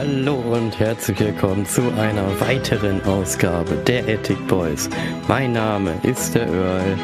[0.00, 4.88] Hallo und herzlich willkommen zu einer weiteren Ausgabe der Ethic Boys.
[5.28, 6.98] Mein Name ist der Earl.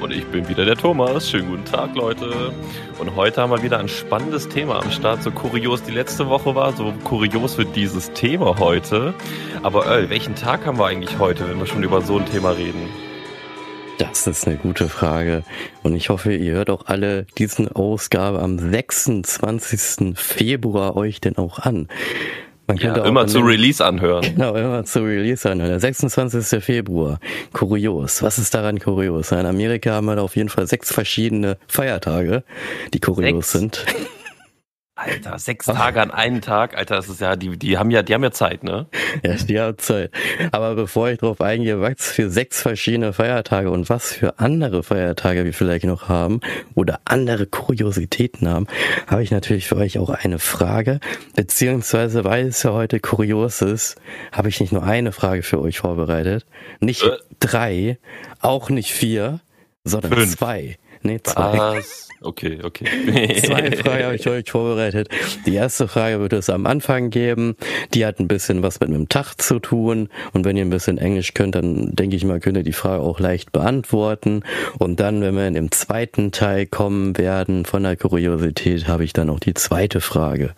[0.00, 1.28] Und ich bin wieder der Thomas.
[1.28, 2.54] Schönen guten Tag, Leute.
[2.98, 5.22] Und heute haben wir wieder ein spannendes Thema am Start.
[5.22, 9.12] So kurios die letzte Woche war, so kurios wird dieses Thema heute.
[9.62, 12.52] Aber Earl, welchen Tag haben wir eigentlich heute, wenn wir schon über so ein Thema
[12.52, 12.88] reden?
[14.24, 15.42] Das ist eine gute Frage.
[15.82, 20.14] Und ich hoffe, ihr hört auch alle diesen Ausgabe am 26.
[20.18, 21.88] Februar euch denn auch an.
[22.66, 24.24] Man ja, immer zu Release anhören.
[24.36, 25.70] Genau, immer zu Release anhören.
[25.70, 26.62] Der 26.
[26.62, 27.18] Februar.
[27.52, 28.22] Kurios.
[28.22, 29.32] Was ist daran kurios?
[29.32, 32.44] In Amerika haben wir da auf jeden Fall sechs verschiedene Feiertage,
[32.94, 33.52] die kurios sechs?
[33.52, 33.86] sind.
[35.00, 38.12] Alter, sechs Tage an einen Tag, Alter, das ist ja, die, die haben ja, die
[38.12, 38.86] haben ja Zeit, ne?
[39.22, 40.10] Ja, die haben Zeit.
[40.52, 45.44] Aber bevor ich drauf eingehe, was für sechs verschiedene Feiertage und was für andere Feiertage
[45.44, 46.40] wir vielleicht noch haben
[46.74, 48.66] oder andere Kuriositäten haben,
[49.06, 51.00] habe ich natürlich für euch auch eine Frage.
[51.34, 53.96] Beziehungsweise, weil es ja heute kurios ist,
[54.32, 56.44] habe ich nicht nur eine Frage für euch vorbereitet.
[56.80, 57.16] Nicht äh.
[57.38, 57.98] drei,
[58.40, 59.40] auch nicht vier,
[59.84, 60.36] sondern Fünf.
[60.36, 60.76] zwei.
[61.02, 61.58] Nee, zwei.
[61.58, 62.09] Was?
[62.22, 62.84] Okay, okay.
[63.40, 65.08] Zwei Fragen habe ich euch vorbereitet.
[65.46, 67.56] Die erste Frage wird es am Anfang geben.
[67.94, 70.10] Die hat ein bisschen was mit einem Tag zu tun.
[70.34, 73.02] Und wenn ihr ein bisschen Englisch könnt, dann denke ich mal, könnt ihr die Frage
[73.02, 74.42] auch leicht beantworten.
[74.78, 79.14] Und dann, wenn wir in dem zweiten Teil kommen werden von der Kuriosität, habe ich
[79.14, 80.54] dann auch die zweite Frage.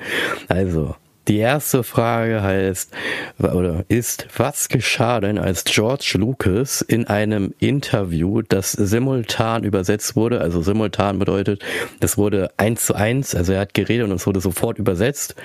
[0.48, 0.96] Also,
[1.28, 2.92] die erste Frage heißt
[3.38, 10.40] oder ist, was geschah denn, als George Lucas in einem Interview, das simultan übersetzt wurde,
[10.40, 11.62] also simultan bedeutet,
[12.00, 15.36] das wurde eins zu eins, also er hat geredet und es wurde sofort übersetzt,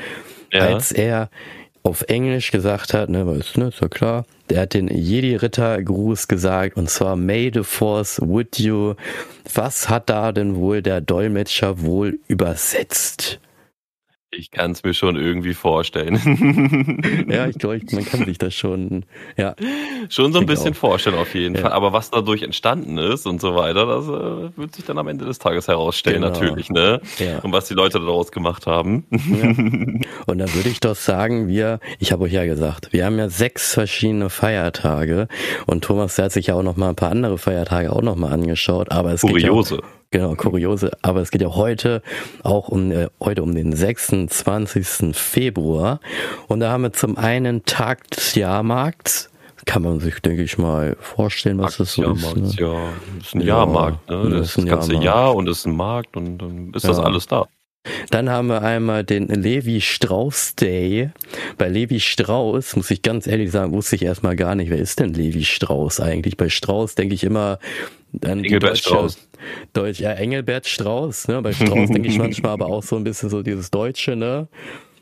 [0.51, 0.61] ja.
[0.61, 1.29] als er
[1.83, 6.75] auf Englisch gesagt hat, ne, was, ne, ist ja klar, der hat den Jedi-Ritter-Gruß gesagt
[6.75, 8.95] und zwar May the Force with you.
[9.53, 13.39] Was hat da denn wohl der Dolmetscher wohl übersetzt?
[14.31, 16.15] Ich kann es mir schon irgendwie vorstellen.
[17.29, 19.05] ja, ich glaube, man kann sich das schon,
[19.37, 19.55] ja.
[20.09, 20.77] Schon so ein bisschen auch.
[20.77, 21.61] vorstellen auf jeden ja.
[21.61, 21.71] Fall.
[21.71, 25.23] Aber was dadurch entstanden ist und so weiter, das äh, wird sich dann am Ende
[25.23, 26.33] des Tages herausstellen, genau.
[26.33, 26.99] natürlich, ne?
[27.19, 27.39] Ja.
[27.39, 29.05] Und was die Leute daraus gemacht haben.
[29.11, 29.47] Ja.
[30.25, 33.29] Und da würde ich doch sagen, wir, ich habe euch ja gesagt, wir haben ja
[33.29, 35.27] sechs verschiedene Feiertage
[35.65, 38.15] und Thomas, der hat sich ja auch noch mal ein paar andere Feiertage auch noch
[38.15, 39.75] mal angeschaut, aber es Kuriose.
[39.75, 40.91] geht ja Genau, kuriose.
[41.01, 42.01] Aber es geht ja heute
[42.43, 45.15] auch um äh, heute um den 26.
[45.15, 45.99] Februar.
[46.47, 49.29] Und da haben wir zum einen Tag des Jahrmarkts.
[49.65, 52.35] Kann man sich, denke ich mal, vorstellen, was das so ist.
[52.37, 52.51] Ne?
[52.57, 54.09] Ja, das ist ein ja, Jahrmarkt.
[54.09, 54.29] Ne?
[54.29, 55.05] Das, ist das ganze Jahrmarkt.
[55.05, 56.89] Jahr und es ist ein Markt und dann ist ja.
[56.89, 57.47] das alles da.
[58.09, 61.11] Dann haben wir einmal den Levi Strauss Day.
[61.57, 64.99] Bei Levi Strauss, muss ich ganz ehrlich sagen, wusste ich erstmal gar nicht, wer ist
[64.99, 66.37] denn Levi Strauss eigentlich?
[66.37, 67.59] Bei Strauss denke ich immer
[68.23, 69.17] an Engelbert Strauß.
[69.73, 71.41] Deutsch, ja, Engelbert Strauß, ne?
[71.41, 74.47] Bei Strauß denke ich manchmal aber auch so ein bisschen so dieses Deutsche, ne?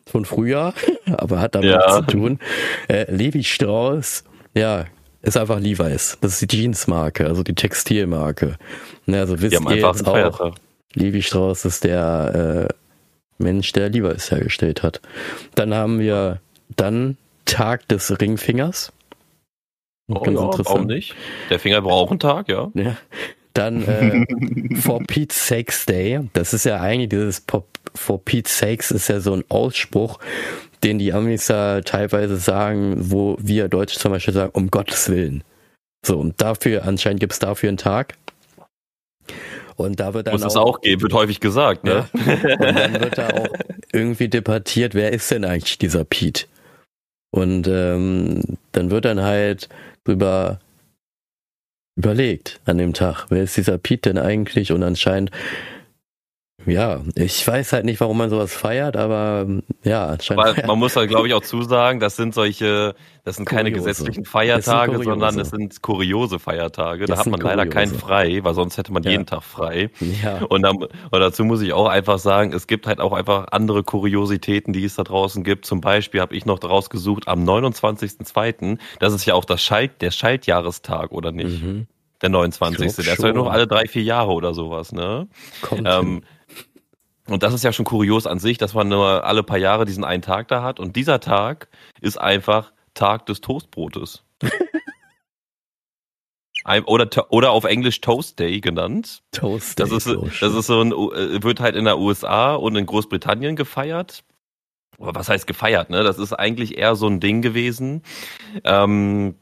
[0.05, 0.73] Von früher,
[1.17, 1.95] aber hat damit ja.
[1.95, 2.39] zu tun.
[2.87, 4.23] Äh, Levi Strauss,
[4.53, 4.85] ja,
[5.25, 6.17] ist einfach Levi's.
[6.21, 8.57] Das ist die Jeansmarke, also die Textilmarke.
[9.07, 10.53] Ne, also wisst ihr jetzt auch,
[10.95, 12.73] Levi Strauss ist der äh,
[13.37, 15.01] Mensch, der Levi's hergestellt hat.
[15.55, 16.39] Dann haben wir
[16.75, 18.91] dann Tag des Ringfingers.
[20.07, 20.67] Oh, Ganz ja, interessant.
[20.67, 21.15] Warum nicht?
[21.49, 22.71] Der Finger braucht einen Tag, ja.
[22.73, 22.97] ja.
[23.53, 26.21] Dann äh, For Pete's Sakes Day.
[26.33, 30.19] Das ist ja eigentlich dieses Pop For Pete's Sakes ist ja so ein Ausspruch,
[30.83, 35.43] den die Amis ja teilweise sagen, wo wir Deutsche zum Beispiel sagen, um Gottes Willen.
[36.05, 38.15] So, und dafür, anscheinend gibt es dafür einen Tag.
[39.75, 42.07] Und da wird dann Muss auch, es auch geben, wird häufig gesagt, ne?
[42.13, 43.49] Ja, und dann wird da auch
[43.91, 46.45] irgendwie debattiert, wer ist denn eigentlich dieser Pete?
[47.31, 49.67] Und ähm, dann wird dann halt
[50.05, 50.59] drüber
[51.97, 54.71] überlegt an dem Tag, wer ist dieser Pete denn eigentlich?
[54.71, 55.31] Und anscheinend
[56.65, 59.45] ja, ich weiß halt nicht, warum man sowas feiert, aber
[59.83, 60.45] ja, anscheinend.
[60.45, 63.89] Aber man muss halt, glaube ich, auch zusagen, das sind solche, das sind keine kuriose.
[63.89, 67.05] gesetzlichen Feiertage, sondern es sind kuriose Feiertage.
[67.05, 69.11] Das da hat man leider keinen frei, weil sonst hätte man ja.
[69.11, 69.89] jeden Tag frei.
[70.23, 70.43] Ja.
[70.45, 73.83] Und, dann, und dazu muss ich auch einfach sagen, es gibt halt auch einfach andere
[73.83, 75.65] Kuriositäten, die es da draußen gibt.
[75.65, 80.01] Zum Beispiel habe ich noch daraus gesucht, am 29.02., das ist ja auch das Schalt,
[80.01, 81.63] der Schaltjahrestag, oder nicht?
[81.63, 81.87] Mhm.
[82.21, 82.95] Der 29.
[82.95, 85.27] Der ist ja nur alle drei, vier Jahre oder sowas, ne?
[85.61, 86.23] Kommt ähm,
[87.27, 90.03] und das ist ja schon kurios an sich, dass man nur alle paar Jahre diesen
[90.03, 90.79] einen Tag da hat.
[90.79, 91.69] Und dieser Tag
[92.01, 94.23] ist einfach Tag des Toastbrotes.
[96.85, 99.23] oder, oder auf Englisch Toast Day genannt.
[99.31, 99.83] Toast Day.
[99.83, 100.07] Das ist,
[100.41, 104.23] das ist so ein, äh, wird halt in der USA und in Großbritannien gefeiert.
[104.99, 106.03] Aber was heißt gefeiert, ne?
[106.03, 108.03] Das ist eigentlich eher so ein Ding gewesen.
[108.63, 109.35] Ähm,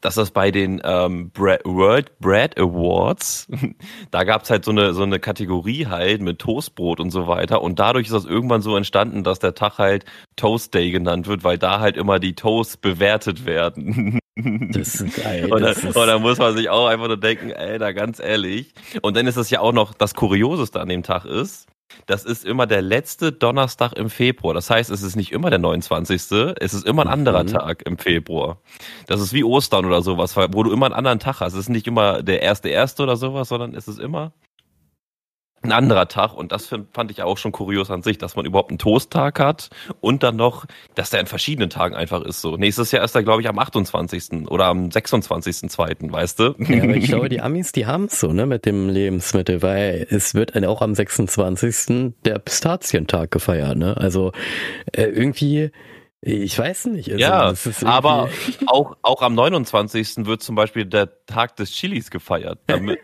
[0.00, 3.48] dass das bei den ähm, World Bread Awards,
[4.10, 7.62] da gab's halt so eine, so eine Kategorie halt mit Toastbrot und so weiter.
[7.62, 10.04] Und dadurch ist das irgendwann so entstanden, dass der Tag halt
[10.36, 14.18] Toast Day genannt wird, weil da halt immer die Toasts bewertet werden.
[14.42, 15.52] Das ist geil.
[15.52, 18.20] und, dann, ist und dann muss man sich auch einfach nur denken, ey, da ganz
[18.20, 18.72] ehrlich.
[19.02, 21.66] Und dann ist es ja auch noch das Kurioseste an dem Tag ist,
[22.06, 24.54] das ist immer der letzte Donnerstag im Februar.
[24.54, 26.54] Das heißt, es ist nicht immer der 29.
[26.58, 27.48] Es ist immer ein anderer mhm.
[27.48, 28.58] Tag im Februar.
[29.06, 31.54] Das ist wie Ostern oder sowas, wo du immer einen anderen Tag hast.
[31.54, 34.32] Es ist nicht immer der erste erste oder sowas, sondern es ist immer
[35.62, 38.70] ein anderer Tag und das fand ich auch schon kurios an sich, dass man überhaupt
[38.70, 39.68] einen Toasttag hat
[40.00, 40.64] und dann noch,
[40.94, 42.56] dass der in verschiedenen Tagen einfach ist so.
[42.56, 44.48] Nächstes Jahr ist er glaube ich am 28.
[44.48, 46.54] oder am 26.2., weißt du?
[46.58, 50.06] Ja, aber ich glaube, die Amis, die haben es so, ne, mit dem Lebensmittel, weil
[50.10, 52.14] es wird auch am 26.
[52.24, 53.96] der Pistazientag gefeiert, ne?
[53.96, 54.32] Also
[54.92, 55.70] äh, irgendwie
[56.22, 57.10] ich weiß nicht.
[57.10, 57.54] Also ja,
[57.88, 58.28] aber
[58.66, 60.26] auch, auch am 29.
[60.26, 62.58] wird zum Beispiel der Tag des Chilis gefeiert.
[62.66, 62.98] Damit,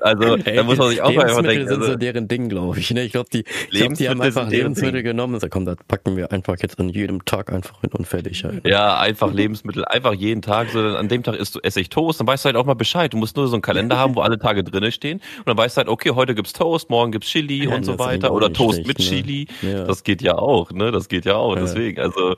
[0.00, 1.68] also Ey, da muss man sich auch mal denken.
[1.68, 2.90] sind also, so deren Ding, glaube ich.
[2.90, 3.04] Ne?
[3.04, 6.32] Ich glaube, die, glaub, die haben einfach Lebensmittel genommen und sagen, komm, das packen wir
[6.32, 8.42] einfach jetzt an jedem Tag einfach hin und fertig.
[8.42, 8.66] Halt.
[8.66, 10.70] Ja, einfach Lebensmittel, einfach jeden Tag.
[10.70, 12.74] So, an dem Tag isst du, esse ich Toast, dann weißt du halt auch mal
[12.74, 13.12] Bescheid.
[13.12, 15.76] Du musst nur so einen Kalender haben, wo alle Tage drinne stehen und dann weißt
[15.76, 18.82] du halt, okay, heute gibt's Toast, morgen gibt's Chili ja, und so weiter oder Toast
[18.82, 19.04] schlecht, mit ne?
[19.04, 19.46] Chili.
[19.62, 19.84] Ja.
[19.84, 20.90] Das geht ja auch, ne?
[20.90, 21.54] Das geht ja auch.
[21.54, 21.62] Ja.
[21.62, 22.34] Deswegen, also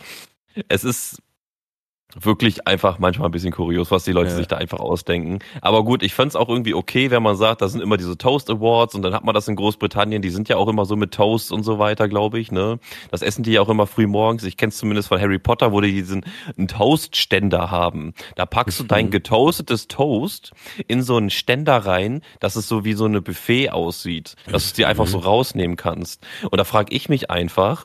[0.69, 1.23] es ist
[2.15, 4.37] wirklich einfach manchmal ein bisschen kurios, was die Leute ja.
[4.37, 5.41] sich da einfach ausdenken.
[5.61, 8.49] Aber gut, ich fand's auch irgendwie okay, wenn man sagt, da sind immer diese Toast
[8.49, 11.13] Awards und dann hat man das in Großbritannien, die sind ja auch immer so mit
[11.13, 12.79] Toast und so weiter, glaube ich, ne?
[13.11, 14.45] Das essen die ja auch immer früh morgens.
[14.45, 16.25] Ich kenn's zumindest von Harry Potter, wo die diesen
[16.57, 18.15] einen Toastständer haben.
[18.37, 19.11] Da packst du dein mhm.
[19.11, 20.53] getoastetes Toast
[20.87, 24.69] in so einen Ständer rein, dass es so wie so eine Buffet aussieht, dass du
[24.69, 25.25] es dir einfach so mhm.
[25.25, 26.27] rausnehmen kannst.
[26.51, 27.85] Und da frage ich mich einfach,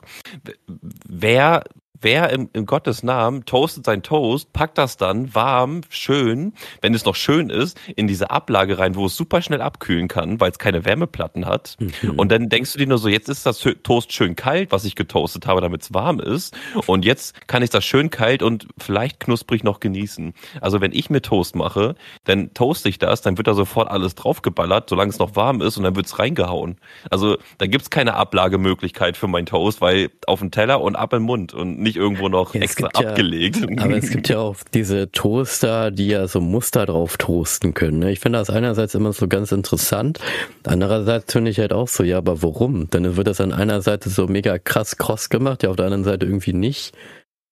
[1.06, 1.64] wer
[2.04, 6.52] wer im, in Gottes Namen toastet sein Toast, packt das dann warm, schön,
[6.82, 10.38] wenn es noch schön ist, in diese Ablage rein, wo es super schnell abkühlen kann,
[10.38, 11.76] weil es keine Wärmeplatten hat.
[11.80, 12.18] Mhm.
[12.18, 14.94] Und dann denkst du dir nur so, jetzt ist das Toast schön kalt, was ich
[14.94, 16.54] getoastet habe, damit es warm ist.
[16.86, 20.34] Und jetzt kann ich das schön kalt und vielleicht knusprig noch genießen.
[20.60, 24.14] Also wenn ich mir Toast mache, dann toaste ich das, dann wird da sofort alles
[24.14, 26.76] draufgeballert, solange es noch warm ist und dann wird es reingehauen.
[27.10, 31.22] Also da gibt's keine Ablagemöglichkeit für mein Toast, weil auf den Teller und ab im
[31.22, 33.60] Mund und nicht irgendwo noch ja, extra abgelegt.
[33.60, 37.98] Ja, aber es gibt ja auch diese Toaster, die ja so Muster drauf toasten können.
[37.98, 38.12] Ne?
[38.12, 40.18] Ich finde das einerseits immer so ganz interessant.
[40.64, 42.88] Andererseits finde ich halt auch so, ja, aber warum?
[42.90, 46.04] Dann wird das an einer Seite so mega krass kross gemacht, ja, auf der anderen
[46.04, 46.94] Seite irgendwie nicht.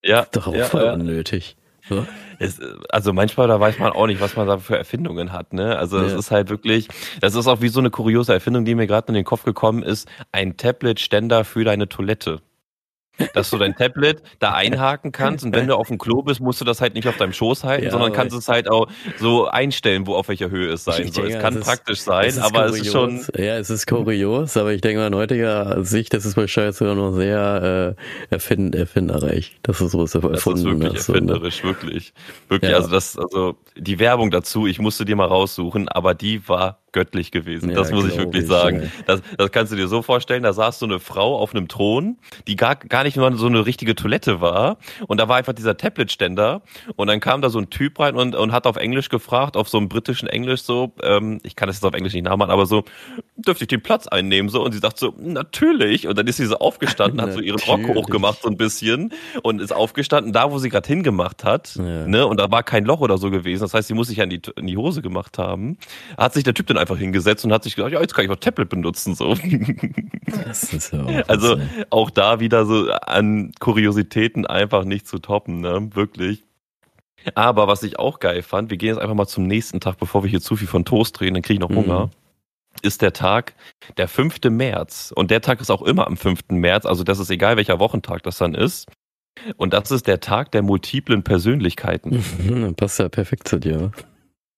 [0.02, 0.26] Ja.
[0.32, 1.56] Doch auch ja, voll unnötig.
[1.88, 2.06] So.
[2.38, 5.52] Es, also manchmal, da weiß man auch nicht, was man da für Erfindungen hat.
[5.52, 5.76] Ne?
[5.76, 6.18] Also es ja.
[6.18, 6.88] ist halt wirklich,
[7.20, 9.82] das ist auch wie so eine kuriose Erfindung, die mir gerade in den Kopf gekommen
[9.82, 12.40] ist, ein Tablet-Ständer für deine Toilette
[13.34, 16.60] dass du dein Tablet da einhaken kannst und wenn du auf dem Klo bist, musst
[16.60, 18.88] du das halt nicht auf deinem Schoß halten, ja, sondern kannst es halt auch
[19.19, 21.28] so einstellen, wo auf welcher Höhe es sein soll.
[21.28, 22.80] Es kann es praktisch ist, sein, es aber kurios.
[22.80, 23.22] es ist schon.
[23.36, 26.94] Ja, es ist kurios, aber ich denke mal in heutiger Sicht, das ist wahrscheinlich sogar
[26.94, 27.96] noch sehr
[28.30, 29.56] äh, erfind, erfinderreich.
[29.62, 31.70] Das ist so was erfunden Das ist wirklich erfinderisch, ne?
[31.70, 32.12] wirklich.
[32.48, 32.76] Wirklich, ja.
[32.76, 37.30] also das, also die Werbung dazu, ich musste dir mal raussuchen, aber die war göttlich
[37.30, 37.70] gewesen.
[37.70, 38.82] Ja, das muss ich wirklich ich, sagen.
[38.82, 38.88] Ja.
[39.06, 42.18] Das, das kannst du dir so vorstellen, da saß so eine Frau auf einem Thron,
[42.46, 44.78] die gar, gar nicht nur so eine richtige Toilette war.
[45.06, 46.62] Und da war einfach dieser Tablet-Ständer.
[46.96, 49.68] Und dann kam da so ein Typ rein und, und hat auf Englisch gefragt, auf
[49.68, 52.66] so einem britischen Englisch so, ähm, ich kann das jetzt auf Englisch nicht nachmachen, aber
[52.66, 52.84] so,
[53.37, 54.50] dürfte ich den Platz einnehmen?
[54.50, 56.06] So, und sie sagt so, natürlich.
[56.06, 59.61] Und dann ist sie so aufgestanden, hat so ihren Rock hochgemacht so ein bisschen und
[59.61, 61.76] ist aufgestanden, da wo sie gerade hingemacht hat.
[61.76, 62.06] Ja.
[62.06, 62.26] Ne?
[62.26, 63.62] Und da war kein Loch oder so gewesen.
[63.62, 65.78] Das heißt, sie muss sich an die, in die Hose gemacht haben.
[66.16, 68.30] Hat sich der Typ dann einfach hingesetzt und hat sich gedacht, ja, jetzt kann ich
[68.30, 69.14] auch Tablet benutzen.
[69.14, 69.34] So.
[70.44, 71.58] Das ist ja auch also
[71.90, 75.88] auch da wieder so an Kuriositäten einfach nicht zu toppen, ne?
[75.94, 76.44] Wirklich.
[77.34, 80.24] Aber was ich auch geil fand, wir gehen jetzt einfach mal zum nächsten Tag, bevor
[80.24, 82.06] wir hier zu viel von Toast drehen, dann kriege ich noch Hunger.
[82.06, 82.10] Mhm.
[82.82, 83.54] Ist der Tag
[83.96, 84.38] der 5.
[84.50, 85.12] März.
[85.14, 86.40] Und der Tag ist auch immer am 5.
[86.50, 88.90] März, also das ist egal, welcher Wochentag das dann ist.
[89.56, 92.74] Und das ist der Tag der multiplen Persönlichkeiten.
[92.76, 93.92] Passt ja perfekt zu dir.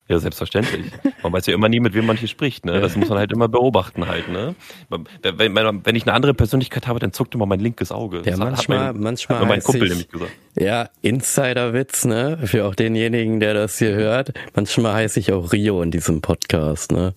[0.06, 0.92] Ja, selbstverständlich.
[1.22, 2.66] Man weiß ja immer nie, mit wem man hier spricht.
[2.66, 2.78] Ne?
[2.78, 4.28] Das muss man halt immer beobachten halt.
[4.28, 4.54] Ne?
[4.90, 8.18] Wenn, wenn ich eine andere Persönlichkeit habe, dann zuckt immer mein linkes Auge.
[8.18, 10.32] Ja, das manchmal, mein, manchmal hat mein Kumpel ich, nämlich gesagt.
[10.56, 12.38] Ja, Insiderwitz, ne?
[12.44, 14.34] Für auch denjenigen, der das hier hört.
[14.54, 17.14] Manchmal heiße ich auch Rio in diesem Podcast, ne?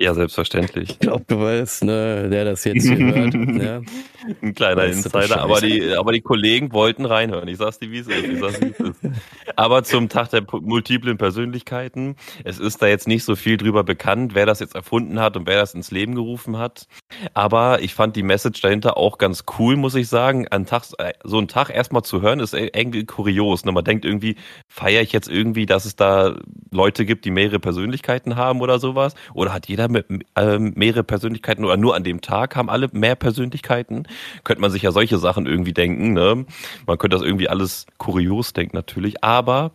[0.00, 0.90] Ja, selbstverständlich.
[0.90, 3.34] Ich glaube, du weißt, ne, der das jetzt hier hört.
[3.58, 3.80] Ja.
[4.42, 7.48] Ein kleiner Insider, aber die, aber die Kollegen wollten reinhören.
[7.48, 8.24] Ich sag's dir, wie es ist.
[8.24, 9.00] Ich sag's, wie es ist.
[9.56, 12.14] Aber zum Tag der multiplen Persönlichkeiten.
[12.44, 15.46] Es ist da jetzt nicht so viel drüber bekannt, wer das jetzt erfunden hat und
[15.46, 16.86] wer das ins Leben gerufen hat.
[17.32, 20.46] Aber ich fand die Message dahinter auch ganz cool, muss ich sagen.
[20.48, 20.84] Ein Tag,
[21.24, 23.64] so einen Tag erstmal zu hören, ist irgendwie kurios.
[23.64, 23.72] Ne?
[23.72, 24.36] Man denkt irgendwie,
[24.68, 26.36] feiere ich jetzt irgendwie, dass es da
[26.70, 29.14] Leute gibt, die mehrere Persönlichkeiten haben oder sowas?
[29.32, 33.16] Oder hat jeder mit, äh, mehrere Persönlichkeiten oder nur an dem Tag haben alle mehr
[33.16, 34.06] Persönlichkeiten?
[34.44, 36.12] Könnte man sich ja solche Sachen irgendwie denken.
[36.12, 36.46] Ne?
[36.86, 39.24] Man könnte das irgendwie alles kurios denken natürlich.
[39.24, 39.72] Aber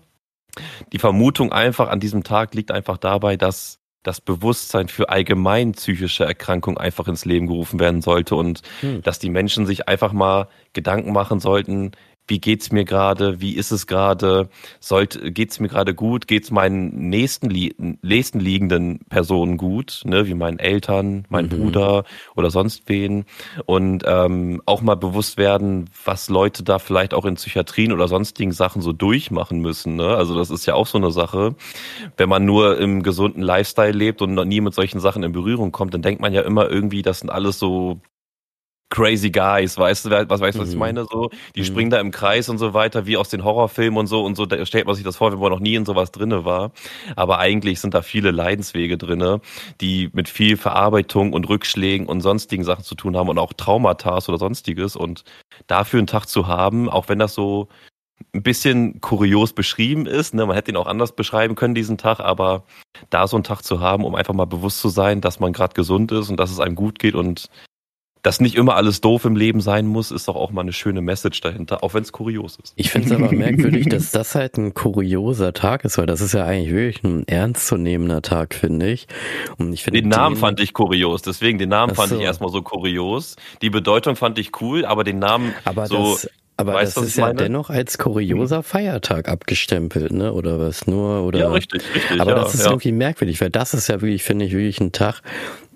[0.92, 6.26] die Vermutung einfach an diesem Tag liegt einfach dabei, dass das Bewusstsein für allgemein psychische
[6.26, 9.02] Erkrankungen einfach ins Leben gerufen werden sollte und hm.
[9.02, 11.92] dass die Menschen sich einfach mal Gedanken machen sollten,
[12.28, 14.50] wie geht's mir gerade, wie ist es gerade,
[14.80, 17.50] sollte geht's mir gerade gut, geht's meinen nächsten,
[18.02, 21.50] nächsten liegenden Personen gut, ne, wie meinen Eltern, mein mhm.
[21.50, 22.04] Bruder
[22.36, 23.26] oder sonst wen?
[23.66, 28.54] Und ähm, auch mal bewusst werden, was Leute da vielleicht auch in Psychiatrien oder sonstigen
[28.54, 30.16] Sachen so durchmachen müssen, ne?
[30.16, 31.56] Also das ist ja auch so eine Sache,
[32.18, 35.72] wenn man nur im gesunden Lifestyle lebt und noch nie mit solchen Sachen in Berührung
[35.72, 38.00] kommt, dann denkt man ja immer irgendwie, das sind alles so
[38.94, 40.80] crazy guys, weißt du, was weißt du, was ich mhm.
[40.80, 41.06] meine?
[41.06, 41.66] So, die mhm.
[41.66, 44.46] springen da im Kreis und so weiter, wie aus den Horrorfilmen und so und so.
[44.46, 46.72] Da stellt man sich das vor, wenn man noch nie in sowas drinne war.
[47.16, 49.42] Aber eigentlich sind da viele Leidenswege drinne,
[49.82, 54.20] die mit viel Verarbeitung und Rückschlägen und sonstigen Sachen zu tun haben und auch Traumata
[54.28, 54.96] oder sonstiges.
[54.96, 55.24] Und
[55.66, 57.70] dafür einen Tag zu haben, auch wenn das so
[58.36, 60.36] ein bisschen kurios beschrieben ist.
[60.36, 60.46] Ne?
[60.46, 62.64] Man hätte ihn auch anders beschreiben können, diesen Tag, aber
[63.10, 65.74] da so einen Tag zu haben, um einfach mal bewusst zu sein, dass man gerade
[65.74, 67.50] gesund ist und dass es einem gut geht und
[68.24, 71.02] dass nicht immer alles doof im Leben sein muss, ist doch auch mal eine schöne
[71.02, 72.74] Message dahinter, auch wenn es kurios ist.
[72.78, 76.34] Ich finde es aber merkwürdig, dass das halt ein kurioser Tag ist, weil das ist
[76.34, 79.08] ja eigentlich wirklich ein ernstzunehmender Tag, finde ich.
[79.58, 82.18] Und ich finde den Namen den, fand ich kurios, deswegen den Namen fand so.
[82.18, 83.36] ich erstmal so kurios.
[83.62, 87.18] Die Bedeutung fand ich cool, aber den Namen aber so das, aber weißt, das ist
[87.18, 87.38] ja meine?
[87.38, 88.64] dennoch als kurioser mhm.
[88.64, 90.34] Feiertag abgestempelt, ne?
[90.34, 91.24] Oder was nur?
[91.24, 91.40] Oder?
[91.40, 92.22] Ja, richtig, richtig.
[92.22, 92.72] Aber ja, das ist ja.
[92.72, 95.22] irgendwie merkwürdig, weil das ist ja wirklich, finde ich, wirklich ein Tag,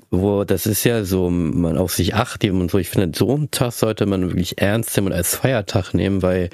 [0.09, 2.77] wo das ist ja so, man auf sich achtet und so.
[2.77, 6.49] Ich finde, so einen Tag sollte man wirklich ernst nehmen und als Feiertag nehmen, weil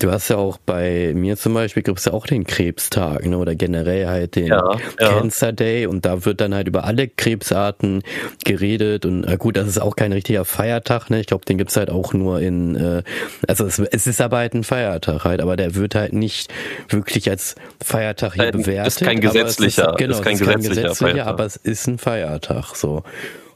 [0.00, 3.36] Du hast ja auch bei mir zum Beispiel, gibt es ja auch den Krebstag, ne?
[3.36, 8.02] oder generell halt den ja, Cancer Day und da wird dann halt über alle Krebsarten
[8.42, 11.20] geredet und äh, gut, das ist auch kein richtiger Feiertag, ne?
[11.20, 13.02] Ich glaube, den gibt's halt auch nur in, äh,
[13.46, 16.50] also es, es ist aber halt ein Feiertag halt, aber der wird halt nicht
[16.88, 17.54] wirklich als
[17.84, 18.86] Feiertag hier bewertet.
[18.86, 21.26] Ist kein gesetzlicher, ist, genau, ist kein ist gesetzlicher, kein gesetzlicher Feiertag.
[21.26, 23.02] aber es ist ein Feiertag, so.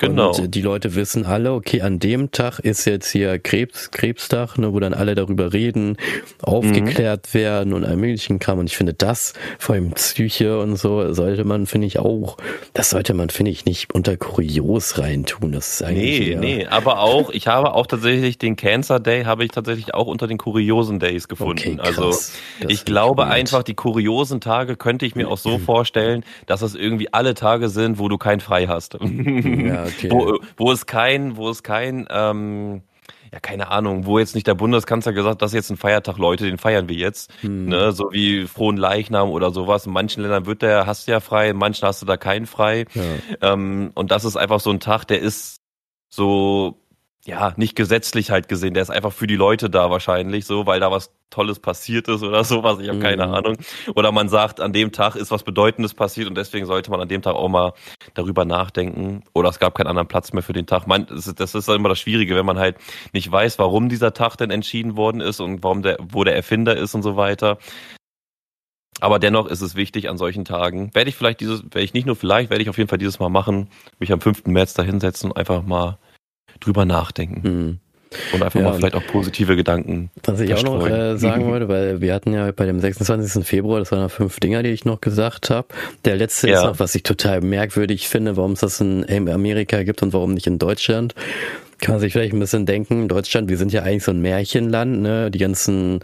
[0.09, 0.33] Genau.
[0.33, 4.73] Und die Leute wissen alle, okay, an dem Tag ist jetzt hier Krebs, Krebstag, ne,
[4.73, 5.97] wo dann alle darüber reden,
[6.43, 7.39] aufgeklärt mhm.
[7.39, 8.59] werden und allem möglichen Kram.
[8.59, 12.37] Und ich finde, das, vor allem Psyche und so, sollte man, finde ich, auch,
[12.73, 15.53] das sollte man, finde ich, nicht unter kurios reintun.
[15.53, 16.21] Das ist eigentlich.
[16.21, 19.95] Nee, eher, nee, aber auch, ich habe auch tatsächlich den Cancer Day, habe ich tatsächlich
[19.95, 21.79] auch unter den kuriosen Days gefunden.
[21.79, 22.15] Okay, also
[22.69, 27.13] ich glaube einfach, die kuriosen Tage könnte ich mir auch so vorstellen, dass es irgendwie
[27.13, 28.95] alle Tage sind, wo du kein frei hast.
[28.95, 30.11] Ja, okay.
[30.11, 32.83] wo, wo es kein, wo es kein, ähm,
[33.33, 36.45] ja, keine Ahnung, wo jetzt nicht der Bundeskanzler gesagt, das ist jetzt ein Feiertag, Leute,
[36.45, 37.33] den feiern wir jetzt.
[37.41, 37.67] Hm.
[37.67, 39.87] Ne, so wie frohen Leichnam oder sowas.
[39.87, 42.47] In manchen Ländern wird der, hast du ja frei, in manchen hast du da keinen
[42.47, 42.85] frei.
[42.95, 43.53] Ja.
[43.53, 45.61] Ähm, und das ist einfach so ein Tag, der ist
[46.09, 46.84] so
[47.27, 50.81] ja, nicht gesetzlich halt gesehen, der ist einfach für die Leute da wahrscheinlich so, weil
[50.81, 53.35] da was Tolles passiert ist oder sowas, ich habe keine mhm.
[53.35, 53.57] Ahnung.
[53.95, 57.09] Oder man sagt, an dem Tag ist was Bedeutendes passiert und deswegen sollte man an
[57.09, 57.73] dem Tag auch mal
[58.13, 59.25] darüber nachdenken.
[59.33, 60.87] Oder es gab keinen anderen Platz mehr für den Tag.
[60.87, 62.77] Man, das, ist, das ist immer das Schwierige, wenn man halt
[63.13, 66.77] nicht weiß, warum dieser Tag denn entschieden worden ist und warum der, wo der Erfinder
[66.77, 67.59] ist und so weiter.
[69.01, 70.95] Aber dennoch ist es wichtig an solchen Tagen.
[70.95, 73.19] Werde ich vielleicht dieses, werde ich nicht nur vielleicht, werde ich auf jeden Fall dieses
[73.19, 74.47] Mal machen, mich am 5.
[74.47, 75.99] März da hinsetzen und einfach mal
[76.61, 77.41] drüber nachdenken.
[77.43, 77.79] Mhm.
[78.33, 80.11] Und einfach ja, mal vielleicht auch positive Gedanken.
[80.25, 83.45] Was ich auch noch äh, sagen wollte, weil wir hatten ja bei dem 26.
[83.45, 85.69] Februar, das waren noch fünf Dinger, die ich noch gesagt habe.
[86.05, 86.59] Der letzte ja.
[86.59, 90.35] ist noch, was ich total merkwürdig finde, warum es das in Amerika gibt und warum
[90.35, 91.15] nicht in Deutschland.
[91.81, 95.03] Kann man sich vielleicht ein bisschen denken, Deutschland, wir sind ja eigentlich so ein Märchenland,
[95.03, 95.31] ne?
[95.31, 96.01] Die ganzen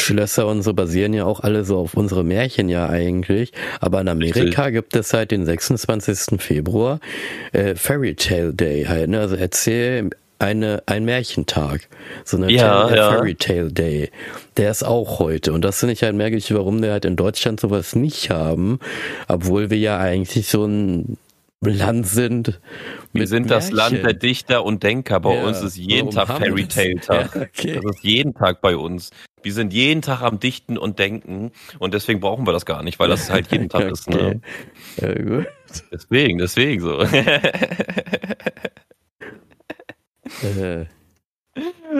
[0.00, 3.52] Schlösser und so basieren ja auch alle so auf unsere Märchen ja eigentlich.
[3.80, 4.74] Aber in Amerika Richtig.
[4.74, 6.40] gibt es seit den 26.
[6.40, 7.00] Februar
[7.52, 9.10] äh, Fairy Tale Day halt.
[9.10, 9.20] Ne?
[9.20, 11.88] Also erzähl eine, ein Märchentag.
[12.24, 13.10] So eine ja, Tale, ja.
[13.12, 14.10] Fairy Tale Day.
[14.56, 15.52] Der ist auch heute.
[15.52, 18.80] Und das finde ich halt merklich, warum wir halt in Deutschland sowas nicht haben.
[19.28, 21.18] Obwohl wir ja eigentlich so ein
[21.62, 22.58] Land sind.
[23.12, 23.70] Wir sind Märchen.
[23.70, 25.20] das Land der Dichter und Denker.
[25.20, 27.34] Bei ja, uns ist jeden Tag Fairy Tale Tag.
[27.34, 27.80] Ja, okay.
[27.82, 29.10] Das ist jeden Tag bei uns.
[29.42, 32.98] Wir sind jeden Tag am Dichten und Denken und deswegen brauchen wir das gar nicht,
[32.98, 33.92] weil das halt jeden Tag okay.
[33.92, 34.10] ist.
[34.10, 34.40] Ne?
[34.96, 35.46] Ja, gut.
[35.92, 37.00] Deswegen, deswegen so.
[40.42, 40.86] äh.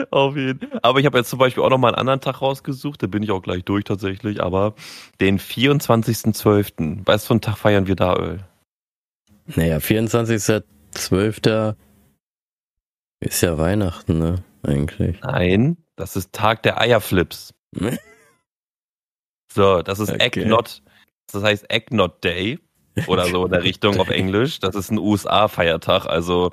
[0.09, 0.71] Auf jeden.
[0.81, 3.23] Aber ich habe jetzt zum Beispiel auch noch mal einen anderen Tag rausgesucht, da bin
[3.23, 4.75] ich auch gleich durch tatsächlich, aber
[5.19, 7.05] den 24.12.
[7.05, 8.39] Weißt du, von Tag feiern wir da, Öl?
[9.55, 11.75] Naja, 24.12.
[13.19, 14.43] ist ja Weihnachten, ne?
[14.63, 15.19] Eigentlich.
[15.21, 17.53] Nein, das ist Tag der Eierflips.
[19.51, 20.23] so, das ist okay.
[20.23, 20.81] Egg Not,
[21.31, 22.59] das heißt Egg Not Day
[23.07, 24.59] oder so in der Richtung auf Englisch.
[24.59, 26.51] Das ist ein USA-Feiertag, also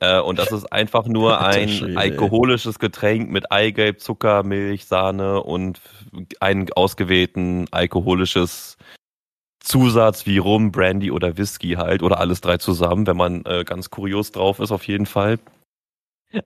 [0.00, 5.80] äh, und das ist einfach nur ein alkoholisches Getränk mit Eigelb, Zucker, Milch, Sahne und
[6.40, 8.76] ein ausgewählten alkoholisches
[9.60, 13.90] Zusatz wie Rum, Brandy oder Whisky halt oder alles drei zusammen, wenn man äh, ganz
[13.90, 15.38] kurios drauf ist auf jeden Fall.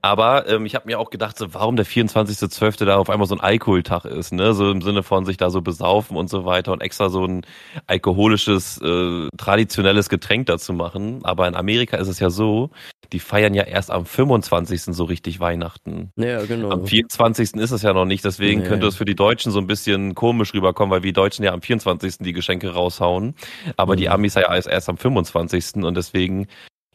[0.01, 2.85] Aber ähm, ich habe mir auch gedacht, so, warum der 24.12.
[2.85, 4.53] da auf einmal so ein Alkoholtag ist, ne?
[4.53, 7.45] So im Sinne von sich da so besaufen und so weiter und extra so ein
[7.87, 11.19] alkoholisches, äh, traditionelles Getränk dazu machen.
[11.23, 12.69] Aber in Amerika ist es ja so,
[13.11, 14.95] die feiern ja erst am 25.
[14.95, 16.11] so richtig Weihnachten.
[16.15, 16.71] Ja, genau.
[16.71, 17.55] Am 24.
[17.55, 18.67] ist es ja noch nicht, deswegen nee.
[18.67, 21.61] könnte es für die Deutschen so ein bisschen komisch rüberkommen, weil wir Deutschen ja am
[21.61, 22.19] 24.
[22.19, 23.35] die Geschenke raushauen.
[23.75, 23.97] Aber mhm.
[23.97, 25.83] die Amis ja erst am 25.
[25.83, 26.47] und deswegen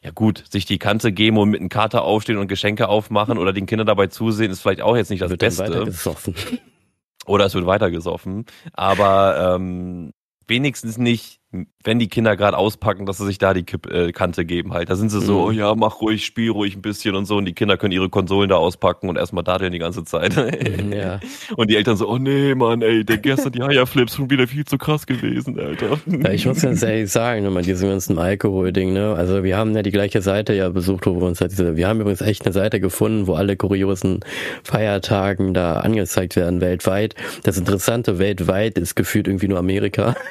[0.02, 3.52] ja gut, sich die Kante geben und mit einem Kater aufstehen und Geschenke aufmachen oder
[3.52, 5.64] den Kindern dabei zusehen, ist vielleicht auch jetzt nicht das wird Beste.
[7.26, 8.46] Oder es wird weitergesoffen.
[8.72, 10.12] Aber ähm,
[10.46, 11.40] wenigstens nicht
[11.82, 14.90] wenn die Kinder gerade auspacken, dass sie sich da die Kipp, äh, Kante geben halt.
[14.90, 15.46] Da sind sie so, mhm.
[15.46, 17.36] oh ja, mach ruhig, spiel ruhig ein bisschen und so.
[17.36, 20.36] Und die Kinder können ihre Konsolen da auspacken und erstmal daddeln die ganze Zeit.
[20.36, 21.20] Mhm, ja.
[21.56, 24.66] Und die Eltern so, oh nee, Mann, ey, der gestern die Eierflips schon wieder viel
[24.66, 25.98] zu krass gewesen, Alter.
[26.06, 29.14] Ja, ich muss ganz ehrlich sagen, nochmal diesem ganzen Alkohol-Ding, ne?
[29.14, 31.88] Also wir haben ja die gleiche Seite ja besucht, wo wir uns halt diese, wir
[31.88, 34.20] haben übrigens echt eine Seite gefunden, wo alle kuriosen
[34.64, 37.14] Feiertagen da angezeigt werden weltweit.
[37.44, 40.14] Das Interessante weltweit ist gefühlt irgendwie nur Amerika.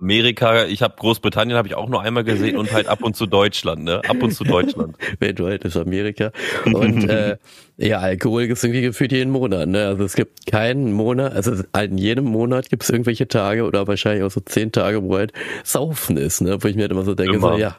[0.00, 3.26] Amerika, ich habe Großbritannien habe ich auch nur einmal gesehen und halt ab und zu
[3.26, 4.00] Deutschland, ne?
[4.08, 4.96] Ab und zu Deutschland.
[5.18, 6.30] Weltweit ist Amerika.
[6.64, 7.36] Und äh,
[7.80, 9.86] ja, Alkohol gibt es irgendwie gefühlt jeden Monat, ne?
[9.86, 14.24] Also es gibt keinen Monat, also in jedem Monat gibt es irgendwelche Tage oder wahrscheinlich
[14.24, 15.32] auch so zehn Tage, wo halt
[15.62, 16.60] Saufen ist, ne?
[16.60, 17.52] Wo ich mir halt immer so denke, immer.
[17.52, 17.76] so, ja,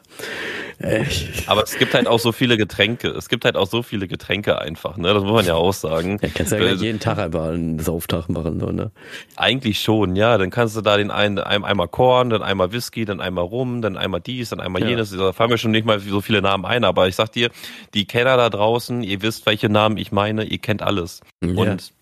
[0.80, 1.46] Echt?
[1.46, 3.08] Aber es gibt halt auch so viele Getränke.
[3.08, 5.12] Es gibt halt auch so viele Getränke einfach, ne?
[5.12, 6.18] Das muss man ja auch sagen.
[6.22, 8.90] Ja, kannst ja äh, jeden Tag einfach einen Sauftag machen, so, ne?
[9.36, 10.38] Eigentlich schon, ja.
[10.38, 13.98] Dann kannst du da den einen, einmal Korn, dann einmal Whisky, dann einmal Rum, dann
[13.98, 15.12] einmal dies, dann einmal jenes.
[15.12, 15.18] Ja.
[15.18, 17.50] Da fallen mir schon nicht mal so viele Namen ein, aber ich sag dir,
[17.92, 21.20] die Kenner da draußen, ihr wisst, welche Namen ich meine, ihr kennt alles.
[21.42, 21.50] Ja.
[21.50, 21.92] Und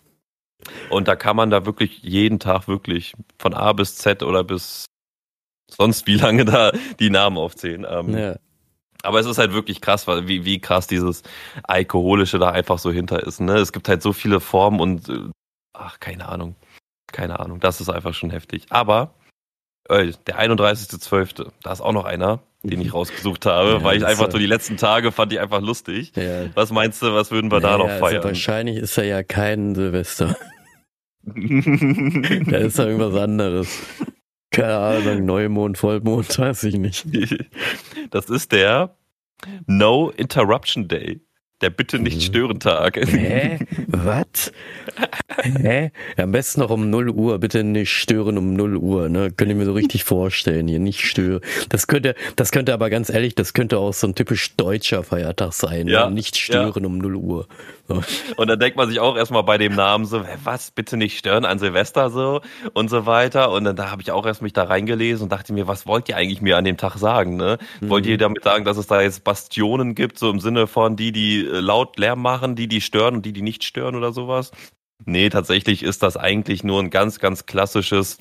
[0.90, 4.86] und da kann man da wirklich jeden Tag wirklich von A bis Z oder bis
[5.70, 7.86] sonst wie lange da die Namen aufzählen.
[7.88, 8.36] Ähm, ja.
[9.02, 11.22] Aber es ist halt wirklich krass, weil wie, wie krass dieses
[11.62, 13.40] Alkoholische da einfach so hinter ist.
[13.40, 13.56] Ne?
[13.58, 15.30] Es gibt halt so viele Formen und äh,
[15.72, 16.56] ach, keine Ahnung.
[17.12, 17.60] Keine Ahnung.
[17.60, 18.66] Das ist einfach schon heftig.
[18.70, 19.14] Aber
[19.88, 24.06] äh, der 31.12., da ist auch noch einer, den ich rausgesucht habe, ja, weil ich
[24.06, 26.12] einfach so die letzten Tage fand ich einfach lustig.
[26.16, 26.46] Ja.
[26.54, 28.16] Was meinst du, was würden wir naja, da noch also feiern?
[28.16, 30.36] Also wahrscheinlich ist er ja kein Silvester.
[31.22, 33.78] da ist ja irgendwas anderes.
[34.50, 37.06] Keine Ahnung, Neumond, Vollmond, weiß ich nicht.
[38.10, 38.96] Das ist der
[39.66, 41.20] No Interruption Day.
[41.60, 42.20] Der Bitte nicht mhm.
[42.20, 42.96] stören Tag.
[42.96, 43.58] Hä?
[43.88, 44.52] Was?
[45.42, 45.90] Hä?
[46.16, 47.38] Ja, am besten noch um 0 Uhr.
[47.40, 49.08] Bitte nicht stören um 0 Uhr.
[49.08, 49.32] Ne?
[49.32, 50.68] Könnte ich mir so richtig vorstellen.
[50.68, 51.40] Hier nicht stören.
[51.68, 55.52] Das könnte, das könnte aber ganz ehrlich, das könnte auch so ein typisch deutscher Feiertag
[55.52, 55.86] sein.
[55.86, 55.92] Ne?
[55.92, 56.14] Ja, ne?
[56.14, 56.86] Nicht stören ja.
[56.86, 57.48] um 0 Uhr.
[57.88, 58.02] So.
[58.36, 61.44] Und dann denkt man sich auch erstmal bei dem Namen so, was, bitte nicht stören
[61.44, 62.40] an Silvester so
[62.74, 63.50] und so weiter.
[63.50, 66.08] Und dann da habe ich auch erst mich da reingelesen und dachte mir, was wollt
[66.08, 67.36] ihr eigentlich mir an dem Tag sagen?
[67.36, 67.58] Ne?
[67.80, 67.88] Mhm.
[67.88, 71.12] Wollt ihr damit sagen, dass es da jetzt Bastionen gibt, so im Sinne von die,
[71.12, 74.50] die laut Lärm machen, die, die stören und die, die nicht stören oder sowas?
[75.04, 78.18] Nee, tatsächlich ist das eigentlich nur ein ganz, ganz klassisches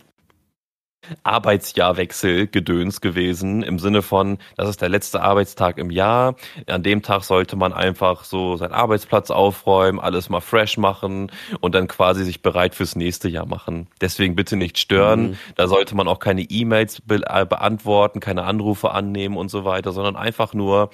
[1.24, 6.36] Arbeitsjahrwechsel Gedöns gewesen im Sinne von, das ist der letzte Arbeitstag im Jahr.
[6.68, 11.76] An dem Tag sollte man einfach so seinen Arbeitsplatz aufräumen, alles mal fresh machen und
[11.76, 13.88] dann quasi sich bereit fürs nächste Jahr machen.
[14.02, 15.30] Deswegen bitte nicht stören.
[15.30, 15.38] Mhm.
[15.56, 19.92] Da sollte man auch keine E-Mails be äh, beantworten, keine Anrufe annehmen und so weiter,
[19.92, 20.90] sondern einfach nur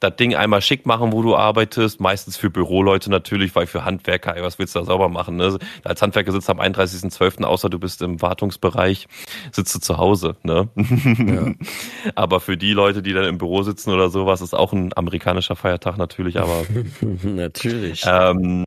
[0.00, 4.36] das Ding einmal schick machen, wo du arbeitest, meistens für Büroleute natürlich, weil für Handwerker,
[4.36, 5.36] ey, was willst du da sauber machen?
[5.36, 5.58] Ne?
[5.84, 9.08] Als Handwerker sitzt am 31.12., außer du bist im Wartungsbereich,
[9.50, 10.36] sitzt du zu Hause.
[10.42, 10.68] Ne?
[10.76, 11.52] Ja.
[12.14, 15.56] aber für die Leute, die dann im Büro sitzen oder sowas, ist auch ein amerikanischer
[15.56, 16.64] Feiertag natürlich, aber
[17.22, 18.04] natürlich.
[18.06, 18.64] Ähm,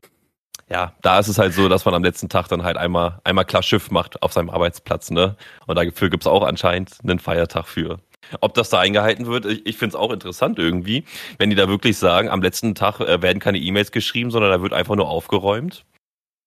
[0.68, 3.44] ja, da ist es halt so, dass man am letzten Tag dann halt einmal, einmal
[3.44, 5.36] klar Schiff macht auf seinem Arbeitsplatz, ne?
[5.66, 8.00] Und dafür gibt's auch anscheinend einen Feiertag für.
[8.40, 11.04] Ob das da eingehalten wird, ich, ich finde es auch interessant irgendwie,
[11.38, 14.62] wenn die da wirklich sagen, am letzten Tag äh, werden keine E-Mails geschrieben, sondern da
[14.62, 15.84] wird einfach nur aufgeräumt.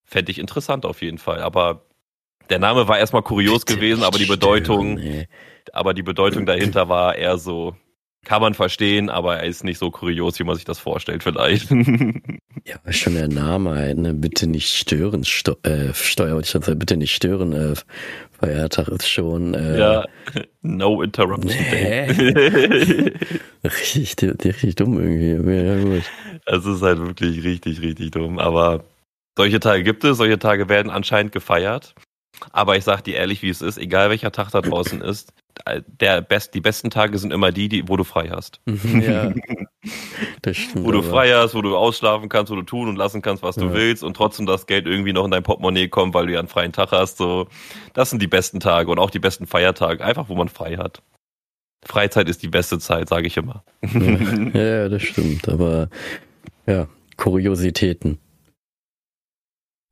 [0.04, 1.40] Fände ich interessant auf jeden Fall.
[1.40, 1.82] Aber
[2.48, 5.00] der Name war erstmal kurios gewesen, aber die Bedeutung,
[5.72, 7.76] aber die Bedeutung dahinter war eher so,
[8.26, 11.70] kann man verstehen, aber er ist nicht so kurios, wie man sich das vorstellt vielleicht.
[12.64, 14.12] Ja, schon der Name halt, ne?
[14.12, 17.74] Bitte nicht stören, Sto äh, Steuer, ich schon sagen, bitte nicht stören, äh,
[18.40, 19.54] Feiertag ist schon.
[19.54, 20.04] Äh, ja,
[20.62, 23.14] no interruption day.
[23.64, 25.64] richtig, richtig dumm irgendwie.
[25.64, 26.10] Ja, gut.
[26.46, 28.40] Es ist halt wirklich richtig, richtig dumm.
[28.40, 28.82] Aber
[29.38, 31.94] solche Tage gibt es, solche Tage werden anscheinend gefeiert.
[32.50, 35.32] Aber ich sag dir ehrlich, wie es ist, egal welcher Tag da draußen ist,
[35.86, 38.60] der best, die besten Tage sind immer die, die, wo du frei hast.
[38.66, 39.32] Ja,
[40.42, 40.84] das stimmt.
[40.84, 43.56] wo du frei hast, wo du ausschlafen kannst, wo du tun und lassen kannst, was
[43.56, 43.74] du ja.
[43.74, 46.48] willst und trotzdem das Geld irgendwie noch in dein Portemonnaie kommt, weil du ja einen
[46.48, 47.18] freien Tag hast.
[47.18, 47.48] So,
[47.94, 51.02] das sind die besten Tage und auch die besten Feiertage, einfach wo man frei hat.
[51.84, 53.64] Freizeit ist die beste Zeit, sage ich immer.
[53.82, 55.48] Ja, ja, das stimmt.
[55.48, 55.88] Aber
[56.66, 58.18] ja, Kuriositäten.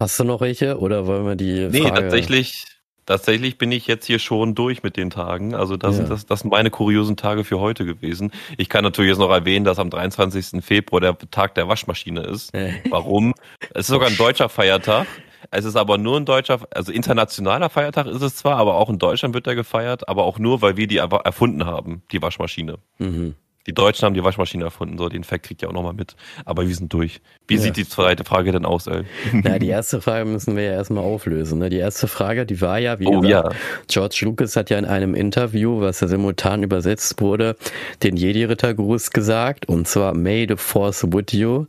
[0.01, 1.69] Hast du noch welche oder wollen wir die?
[1.71, 2.03] Nee, Frage...
[2.03, 2.67] tatsächlich
[3.07, 5.55] Tatsächlich bin ich jetzt hier schon durch mit den Tagen.
[5.55, 5.97] Also das, ja.
[5.99, 8.33] sind, das, das sind meine kuriosen Tage für heute gewesen.
[8.57, 10.65] Ich kann natürlich jetzt noch erwähnen, dass am 23.
[10.65, 12.53] Februar der Tag der Waschmaschine ist.
[12.91, 13.35] Warum?
[13.75, 15.07] Es ist sogar ein deutscher Feiertag.
[15.51, 18.99] Es ist aber nur ein deutscher, also internationaler Feiertag ist es zwar, aber auch in
[18.99, 22.79] Deutschland wird er gefeiert, aber auch nur, weil wir die erfunden haben, die Waschmaschine.
[22.99, 23.35] Mhm.
[23.67, 26.17] Die Deutschen haben die Waschmaschine erfunden, so den Fact kriegt ihr auch nochmal mit.
[26.45, 27.23] Aber wir sind durch.
[27.47, 27.61] Wie ja.
[27.61, 29.05] sieht die zweite Frage denn aus, ey?
[29.33, 31.61] Na, die erste Frage müssen wir ja erstmal auflösen.
[31.61, 31.71] Ne?
[31.71, 33.59] Die erste Frage, die war ja, wie oh, gesagt, ja.
[33.89, 37.57] George Lucas hat ja in einem Interview, was ja simultan übersetzt wurde,
[38.03, 41.65] den Jedi-Rittergruß gesagt, und zwar May the Force with you.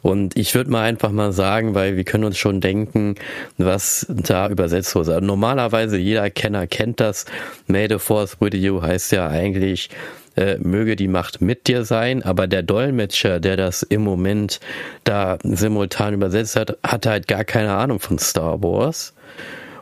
[0.00, 3.16] Und ich würde mal einfach mal sagen, weil wir können uns schon denken,
[3.58, 5.14] was da übersetzt wurde.
[5.14, 7.26] Also normalerweise jeder Kenner kennt das.
[7.66, 9.90] May the Force with you heißt ja eigentlich,
[10.36, 14.60] äh, möge die Macht mit dir sein, aber der Dolmetscher, der das im Moment
[15.04, 19.14] da simultan übersetzt hat, hatte halt gar keine Ahnung von Star Wars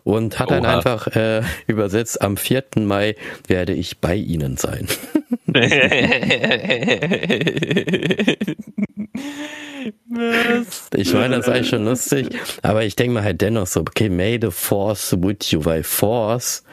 [0.04, 0.56] und hat Oha.
[0.56, 2.64] dann einfach äh, übersetzt, am 4.
[2.76, 4.88] Mai werde ich bei Ihnen sein.
[10.94, 12.28] ich meine, das ist eigentlich schon lustig,
[12.62, 16.64] aber ich denke mal halt dennoch so, okay, may the force with you, weil Force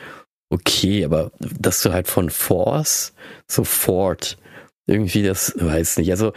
[0.49, 3.13] okay, aber dass du halt von Force
[3.47, 4.37] sofort
[4.87, 6.11] irgendwie das weiß nicht.
[6.11, 6.33] Also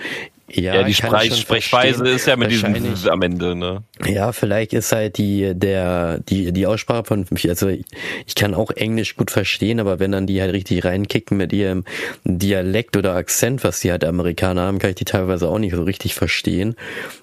[0.54, 2.74] ja, ja die Sprech Sprechweise ist ja mit diesem
[3.08, 3.82] am Ende, ne?
[4.06, 9.16] Ja, vielleicht ist halt die, der, die, die Aussprache von, also ich kann auch Englisch
[9.16, 11.84] gut verstehen, aber wenn dann die halt richtig reinkicken mit ihrem
[12.24, 15.82] Dialekt oder Akzent, was die halt Amerikaner haben, kann ich die teilweise auch nicht so
[15.82, 16.74] richtig verstehen.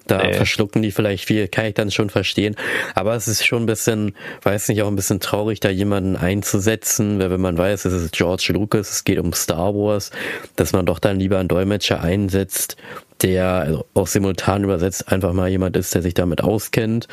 [0.06, 0.32] Da nee.
[0.32, 2.56] verschlucken die vielleicht viel, kann ich dann schon verstehen.
[2.94, 7.18] Aber es ist schon ein bisschen, weiß nicht, auch ein bisschen traurig, da jemanden einzusetzen,
[7.18, 10.10] weil wenn man weiß, es ist George Lucas, es geht um Star Wars,
[10.56, 12.76] dass man doch dann lieber einen Dolmetscher einsetzt,
[13.22, 17.08] der also auch simultan übersetzt einfach mal jemand ist, der sich damit auskennt,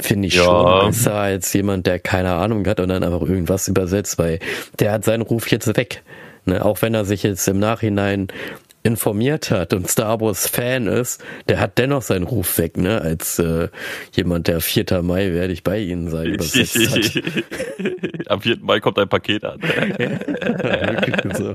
[0.00, 0.44] finde ich ja.
[0.44, 4.38] schon besser als jemand, der keine Ahnung hat und dann einfach irgendwas übersetzt, weil
[4.78, 6.02] der hat seinen Ruf jetzt weg.
[6.46, 8.28] Ne, auch wenn er sich jetzt im Nachhinein
[8.82, 13.00] informiert hat und Star Wars Fan ist, der hat dennoch seinen Ruf weg, ne?
[13.00, 13.68] Als äh,
[14.12, 15.02] jemand, der 4.
[15.02, 17.22] Mai werde ich bei Ihnen sein, übersetzt hat.
[18.28, 18.58] Am 4.
[18.60, 19.60] Mai kommt ein Paket an.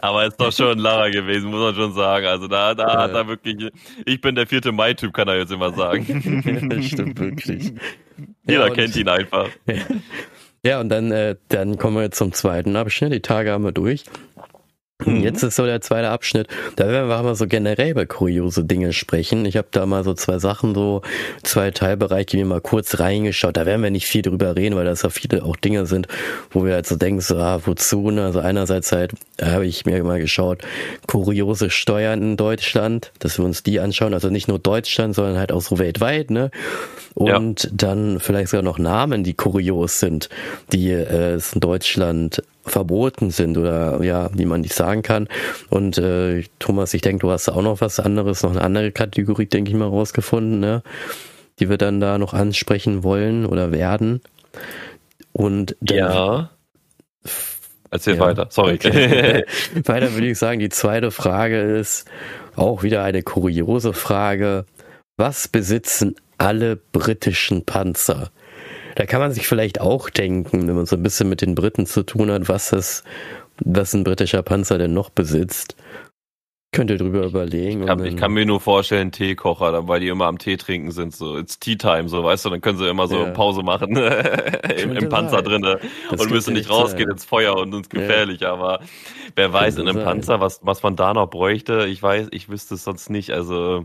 [0.00, 2.26] Aber ist doch schon ein Lacher gewesen, muss man schon sagen.
[2.26, 3.02] Also da, da ja.
[3.02, 3.70] hat er wirklich,
[4.04, 4.70] ich bin der 4.
[4.72, 6.70] Mai-Typ, kann er jetzt immer sagen.
[6.70, 7.72] ja, stimmt wirklich.
[8.46, 9.48] Jeder ja, kennt ihn einfach.
[10.64, 13.12] Ja, und dann, äh, dann kommen wir jetzt zum zweiten Abschnitt.
[13.12, 14.04] Die Tage haben wir durch.
[15.06, 15.22] Mhm.
[15.22, 16.48] Jetzt ist so der zweite Abschnitt.
[16.76, 19.44] Da werden wir mal so generell über kuriose Dinge sprechen.
[19.44, 21.02] Ich habe da mal so zwei Sachen, so
[21.42, 23.56] zwei Teilbereiche mir mal kurz reingeschaut.
[23.56, 26.08] Da werden wir nicht viel drüber reden, weil das ja viele auch Dinge sind,
[26.50, 28.10] wo wir halt so denken, so, ah, wozu?
[28.10, 28.24] Ne?
[28.24, 30.62] Also einerseits halt habe ich mir mal geschaut,
[31.06, 34.14] kuriose Steuern in Deutschland, dass wir uns die anschauen.
[34.14, 36.30] Also nicht nur Deutschland, sondern halt auch so weltweit.
[36.30, 36.50] Ne?
[37.14, 37.70] Und ja.
[37.72, 40.28] dann vielleicht sogar noch Namen, die kurios sind,
[40.72, 45.28] die äh, es in Deutschland verboten sind oder ja, wie man nicht sagen kann.
[45.68, 49.46] Und äh, Thomas, ich denke, du hast auch noch was anderes, noch eine andere Kategorie,
[49.46, 50.82] denke ich mal, rausgefunden, ne?
[51.58, 54.20] die wir dann da noch ansprechen wollen oder werden.
[55.32, 56.50] Und dann, ja.
[57.90, 58.74] Erzähl ja, weiter, sorry.
[58.74, 59.44] Okay.
[59.84, 62.06] weiter würde ich sagen, die zweite Frage ist
[62.56, 64.64] auch wieder eine kuriose Frage.
[65.16, 68.30] Was besitzen alle britischen Panzer?
[68.94, 71.86] Da kann man sich vielleicht auch denken, wenn man so ein bisschen mit den Briten
[71.86, 73.04] zu tun hat, was es,
[73.64, 75.76] was ein britischer Panzer denn noch besitzt.
[76.74, 77.82] Könnt ihr drüber überlegen.
[77.82, 81.14] Ich kann, ich kann mir nur vorstellen, Teekocher, weil die immer am Tee trinken sind,
[81.14, 83.30] so, it's Tea Time, so, weißt du, dann können sie immer so ja.
[83.30, 83.94] Pause machen,
[84.78, 87.12] Im, im, Panzer drinne und müssen nicht rausgehen sein.
[87.12, 88.54] ins Feuer und ins gefährlich, ja.
[88.54, 88.80] aber
[89.36, 90.04] wer weiß in einem sein.
[90.04, 93.84] Panzer, was, was man da noch bräuchte, ich weiß, ich wüsste es sonst nicht, also,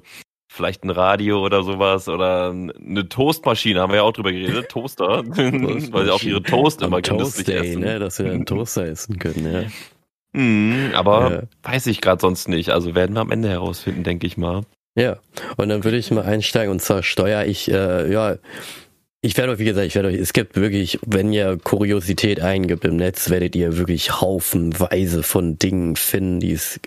[0.57, 5.23] vielleicht ein Radio oder sowas oder eine Toastmaschine, haben wir ja auch drüber geredet, Toaster,
[5.27, 7.81] weil sie auch ihre Toast immer genüsslich essen.
[7.81, 9.63] Ne, dass wir einen Toaster essen können, ja.
[10.33, 11.71] Mm, aber ja.
[11.71, 12.69] weiß ich gerade sonst nicht.
[12.69, 14.63] Also werden wir am Ende herausfinden, denke ich mal.
[14.95, 15.17] Ja,
[15.57, 18.35] und dann würde ich mal einsteigen und zwar steuere ich, äh, ja,
[19.21, 22.85] ich werde euch, wie gesagt, ich werde euch, es gibt wirklich, wenn ihr Kuriosität eingibt
[22.85, 26.79] im Netz, werdet ihr wirklich haufenweise von Dingen finden, die es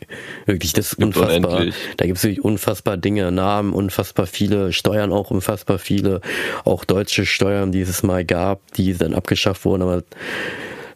[0.46, 1.50] wirklich, das ist unfassbar.
[1.50, 1.74] Unendlich.
[1.96, 6.20] Da gibt es wirklich unfassbar Dinge, Namen, unfassbar viele, Steuern auch unfassbar viele,
[6.64, 10.04] auch deutsche Steuern, die es mal gab, die dann abgeschafft wurden, aber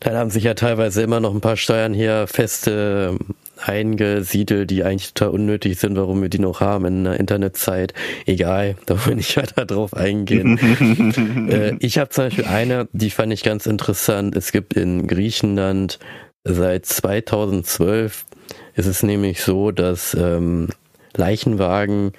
[0.04, 3.18] dann haben sich ja teilweise immer noch ein paar Steuern hier feste
[3.56, 7.94] eingesiedelt, die eigentlich total unnötig sind, warum wir die noch haben in der Internetzeit.
[8.26, 10.58] Egal, da will ich weiter drauf eingehen.
[11.50, 14.36] äh, ich habe zum Beispiel eine, die fand ich ganz interessant.
[14.36, 15.98] Es gibt in Griechenland
[16.44, 18.26] seit 2012
[18.74, 20.68] ist es nämlich so, dass ähm,
[21.16, 22.12] Leichenwagen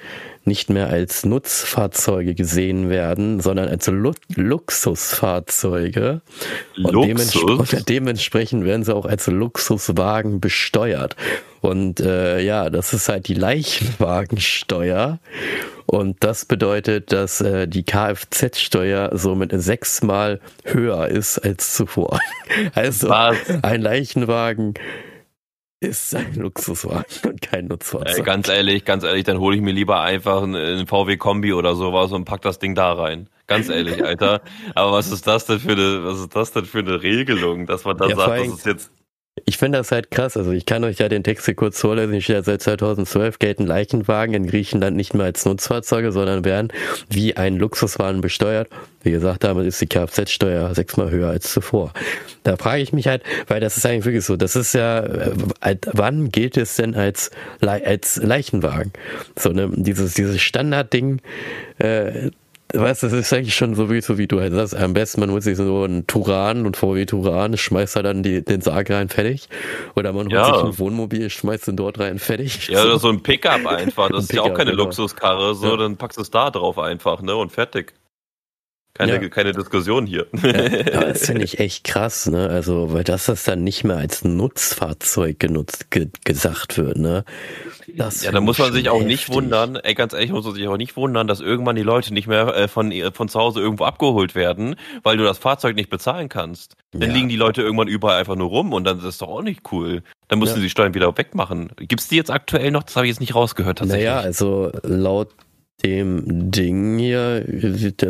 [0.48, 6.22] nicht mehr als Nutzfahrzeuge gesehen werden, sondern als Lu Luxusfahrzeuge.
[6.78, 7.74] Und, Luxus?
[7.74, 11.16] und dementsprechend werden sie auch als Luxuswagen besteuert.
[11.62, 15.20] Und äh, ja, das ist halt die Leichenwagensteuer.
[15.88, 22.20] Und das bedeutet, dass äh, die Kfz-Steuer somit sechsmal höher ist als zuvor.
[22.74, 23.38] Also Was?
[23.64, 24.76] ein Leichenwagen
[25.86, 28.18] ist ein Luxuswagen und kein Nutzfahrzeug.
[28.18, 31.76] Ey, ganz ehrlich, ganz ehrlich, dann hole ich mir lieber einfach einen, VW Kombi oder
[31.76, 33.30] sowas und pack das Ding da rein.
[33.48, 34.42] Ganz ehrlich, Alter.
[34.74, 37.86] Aber was ist das denn für eine, was ist das denn für eine Regelung, dass
[37.86, 38.92] man da ja, sagt, das ist jetzt
[39.44, 40.38] ich finde das halt krass.
[40.38, 42.14] Also ich kann euch ja den Text hier kurz vorlesen.
[42.14, 46.72] Ich stehe seit 2012 gelten Leichenwagen in Griechenland nicht mehr als Nutzfahrzeuge, sondern werden
[47.10, 48.70] wie ein Luxuswagen besteuert.
[49.04, 51.92] Wie gesagt, damit ist die Kfz-Steuer sechsmal höher als zuvor.
[52.44, 55.32] Da frage ich mich halt, weil das ist eigentlich wirklich so, das ist ja, äh,
[55.92, 58.94] wann gilt es denn als, als Leichenwagen?
[59.38, 61.22] So, ne, dieses, dieses Standardding,
[61.80, 62.32] äh,
[62.80, 64.76] weißt du, das ist eigentlich schon so wie, so wie du halt sagst.
[64.76, 68.44] Am besten, man holt sich so einen Turan und VW Turan, schmeißt da dann die,
[68.44, 69.50] den Sarg rein, fertig.
[69.96, 70.54] Oder man holt ja.
[70.54, 72.68] sich ein Wohnmobil, schmeißt den dort rein, fertig.
[72.68, 74.10] Ja, oder so ein Pickup einfach.
[74.10, 74.84] Das ein ist ja auch keine genau.
[74.84, 75.78] Luxuskarre, so, ja.
[75.78, 77.94] dann packst du es da drauf einfach, ne, und fertig.
[78.96, 79.28] Keine, ja.
[79.28, 80.26] keine Diskussion hier.
[80.42, 82.48] Ja, das finde ich echt krass, ne?
[82.50, 87.26] Also, weil das das dann nicht mehr als Nutzfahrzeug genutzt, ge gesagt wird, ne?
[87.98, 89.08] Das ja, da muss man sich auch heftig.
[89.08, 92.14] nicht wundern, ey, ganz ehrlich, muss man sich auch nicht wundern, dass irgendwann die Leute
[92.14, 95.90] nicht mehr äh, von, von zu Hause irgendwo abgeholt werden, weil du das Fahrzeug nicht
[95.90, 96.78] bezahlen kannst.
[96.94, 97.14] Dann ja.
[97.14, 99.74] liegen die Leute irgendwann überall einfach nur rum und dann ist das doch auch nicht
[99.74, 100.04] cool.
[100.30, 100.56] Dann müssen ja.
[100.56, 101.70] sie die Steuern wieder wegmachen.
[101.78, 102.84] Gibt's die jetzt aktuell noch?
[102.84, 104.08] Das habe ich jetzt nicht rausgehört tatsächlich.
[104.08, 105.32] Naja, also laut
[105.84, 107.46] dem Ding hier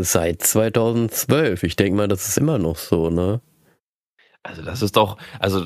[0.01, 1.63] seit 2012.
[1.63, 3.41] Ich denke mal, das ist immer noch so, ne?
[4.43, 5.65] Also das ist doch, also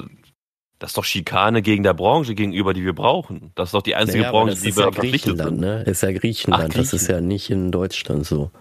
[0.80, 3.52] das ist doch Schikane gegen der Branche gegenüber, die wir brauchen.
[3.56, 5.60] Das ist doch die einzige naja, Branche, die wir ja verpflichtet sind.
[5.60, 5.84] Ne?
[5.84, 6.74] Ist ja Griechenland.
[6.74, 8.52] Ach, das ist ja nicht in Deutschland so.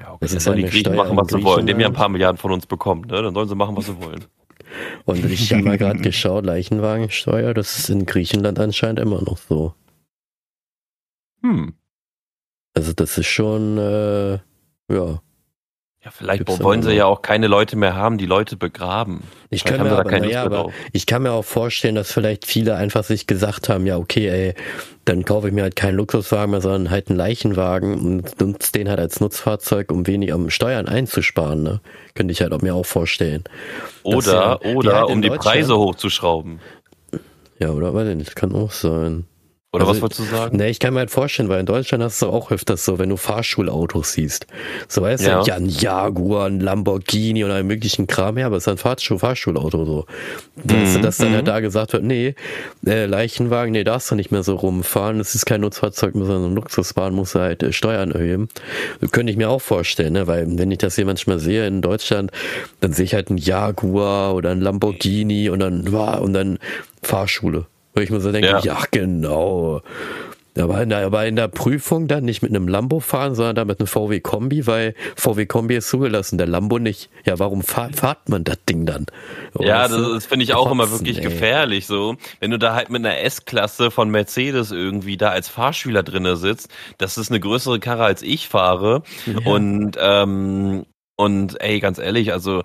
[0.00, 0.18] Ja, okay.
[0.20, 1.68] Das ist ja die Griechen machen, was sie wollen.
[1.68, 3.02] Haben ja ein paar Milliarden von uns bekommen.
[3.02, 3.22] Ne?
[3.22, 4.24] Dann sollen sie machen, was sie wollen.
[5.04, 9.74] Und ich habe mal gerade geschaut, Leichenwagensteuer, das ist in Griechenland anscheinend immer noch so.
[11.42, 11.74] Hm.
[12.74, 14.32] Also das ist schon, äh,
[14.92, 15.20] ja.
[16.04, 19.22] Ja, vielleicht Gibt's wollen sie ja auch keine Leute mehr haben, die Leute begraben.
[19.50, 23.04] Ich kann, mir aber, ja, aber ich kann mir auch vorstellen, dass vielleicht viele einfach
[23.04, 24.54] sich gesagt haben, ja, okay, ey,
[25.04, 28.88] dann kaufe ich mir halt keinen Luxuswagen mehr, sondern halt einen Leichenwagen und nutze den
[28.88, 31.62] halt als Nutzfahrzeug, um wenig am Steuern einzusparen.
[31.62, 31.80] Ne?
[32.16, 33.44] Könnte ich halt auch mir auch vorstellen.
[34.02, 36.58] Oder, ja, oder halt um die Preise hochzuschrauben.
[37.60, 37.94] Ja, oder?
[37.94, 39.26] Weiß ich nicht, das kann auch sein.
[39.74, 40.58] Oder also, was wolltest du sagen?
[40.58, 43.08] Ne, ich kann mir halt vorstellen, weil in Deutschland hast du auch öfters so, wenn
[43.08, 44.46] du Fahrschulautos siehst.
[44.86, 45.40] So weißt ja.
[45.40, 48.76] du, ja, ein Jaguar, ein Lamborghini und einen möglichen Kram, ja, aber es ist ein
[48.76, 50.06] Fahrschul Fahrschulauto so.
[50.56, 51.02] Dass, mhm.
[51.02, 51.46] dass dann ja mhm.
[51.46, 52.34] da gesagt wird, nee,
[52.86, 56.52] äh, Leichenwagen, nee, darfst du nicht mehr so rumfahren, das ist kein Nutzfahrzeug mehr, sondern
[56.52, 58.50] ein Luxusbahn, musst du halt äh, Steuern erheben.
[59.00, 61.80] Das könnte ich mir auch vorstellen, ne, weil wenn ich das hier manchmal sehe in
[61.80, 62.30] Deutschland,
[62.80, 66.58] dann sehe ich halt ein Jaguar oder ein Lamborghini und dann, und dann
[67.02, 67.64] Fahrschule.
[67.94, 69.82] Wo ich mir so denke, ja, ja genau.
[70.58, 73.66] Aber in, der, aber in der Prüfung dann nicht mit einem Lambo fahren, sondern dann
[73.68, 77.08] mit einem VW Kombi, weil VW Kombi ist zugelassen, der Lambo nicht.
[77.24, 79.06] Ja, warum fahrt, fahrt man das Ding dann?
[79.54, 81.24] Oh, ja, das, das finde ich auch immer wirklich ey.
[81.24, 82.16] gefährlich so.
[82.40, 86.68] Wenn du da halt mit einer S-Klasse von Mercedes irgendwie da als Fahrschüler drinne sitzt,
[86.98, 89.02] das ist eine größere Karre als ich fahre.
[89.24, 89.50] Ja.
[89.50, 90.84] Und ähm,
[91.16, 92.62] und ey, ganz ehrlich, also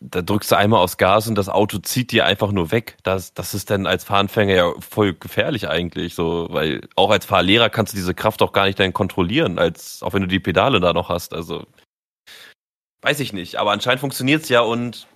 [0.00, 2.96] da drückst du einmal aufs Gas und das Auto zieht dir einfach nur weg.
[3.02, 7.68] Das, das ist dann als Fahranfänger ja voll gefährlich eigentlich, so, weil auch als Fahrlehrer
[7.68, 10.80] kannst du diese Kraft auch gar nicht dann kontrollieren, als auch wenn du die Pedale
[10.80, 11.34] da noch hast.
[11.34, 11.66] Also
[13.02, 15.06] weiß ich nicht, aber anscheinend funktioniert's ja und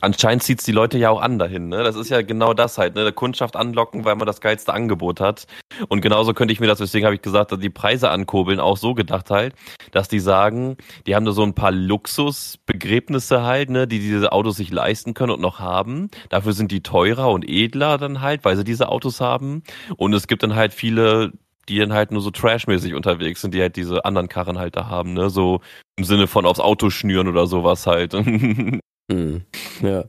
[0.00, 1.68] Anscheinend zieht's die Leute ja auch an dahin.
[1.68, 1.84] Ne?
[1.84, 3.02] Das ist ja genau das halt, ne?
[3.02, 5.46] Der Kundschaft anlocken, weil man das geilste Angebot hat.
[5.88, 8.78] Und genauso könnte ich mir das, deswegen habe ich gesagt, dass die Preise ankurbeln, auch
[8.78, 9.54] so gedacht halt,
[9.92, 14.56] dass die sagen, die haben da so ein paar Luxusbegräbnisse halt, ne, die diese Autos
[14.56, 16.10] sich leisten können und noch haben.
[16.30, 19.62] Dafür sind die teurer und edler dann halt, weil sie diese Autos haben.
[19.96, 21.32] Und es gibt dann halt viele
[21.68, 24.86] die dann halt nur so trashmäßig unterwegs sind, die halt diese anderen Karren halt da
[24.86, 25.30] haben, ne?
[25.30, 25.62] So
[25.96, 28.14] im Sinne von aufs Auto schnüren oder sowas halt.
[29.10, 29.42] hm.
[29.82, 30.04] Ja.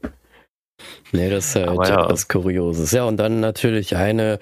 [1.12, 2.10] Nee, das ist halt ja.
[2.10, 2.92] was Kurioses.
[2.92, 4.40] Ja, und dann natürlich eine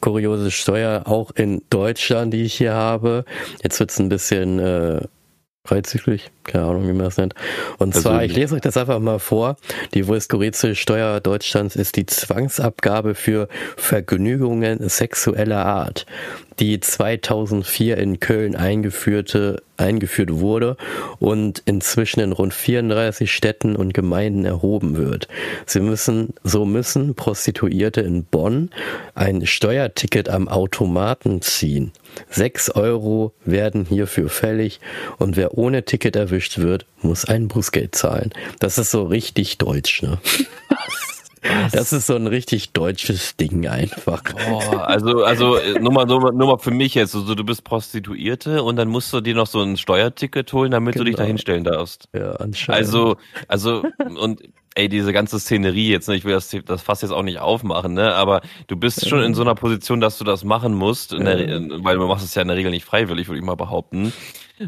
[0.00, 3.24] kuriose Steuer auch in Deutschland, die ich hier habe.
[3.62, 5.00] Jetzt wird's ein bisschen äh,
[5.64, 7.34] freizügig, keine Ahnung, wie man das nennt.
[7.78, 8.02] Und Persönlich.
[8.02, 9.56] zwar, ich lese euch das einfach mal vor.
[9.94, 16.06] Die wohl skurrilste Steuer Deutschlands ist die Zwangsabgabe für Vergnügungen sexueller Art
[16.60, 20.76] die 2004 in Köln eingeführte, eingeführt wurde
[21.18, 25.28] und inzwischen in rund 34 Städten und Gemeinden erhoben wird.
[25.66, 28.70] Sie müssen, so müssen Prostituierte in Bonn
[29.14, 31.92] ein Steuerticket am Automaten ziehen.
[32.30, 34.80] Sechs Euro werden hierfür fällig
[35.18, 38.32] und wer ohne Ticket erwischt wird, muss ein Bußgeld zahlen.
[38.58, 40.18] Das ist so richtig deutsch, ne?
[41.42, 41.72] Was?
[41.72, 44.22] Das ist so ein richtig deutsches Ding einfach.
[44.22, 47.14] Boah, also, also äh, nur mal, nur, mal, nur mal für mich jetzt.
[47.14, 50.94] Also, du bist Prostituierte und dann musst du dir noch so ein Steuerticket holen, damit
[50.94, 51.04] genau.
[51.04, 51.28] du dich da genau.
[51.28, 52.08] hinstellen darfst.
[52.14, 52.86] Ja, anscheinend.
[52.86, 53.16] Also,
[53.48, 53.82] also,
[54.18, 54.42] und
[54.74, 57.94] ey, diese ganze Szenerie jetzt, ne, ich will das, das Fass jetzt auch nicht aufmachen,
[57.94, 61.60] ne, aber du bist schon in so einer Position, dass du das machen musst, der,
[61.82, 64.12] weil du machst es ja in der Regel nicht freiwillig, würde ich mal behaupten.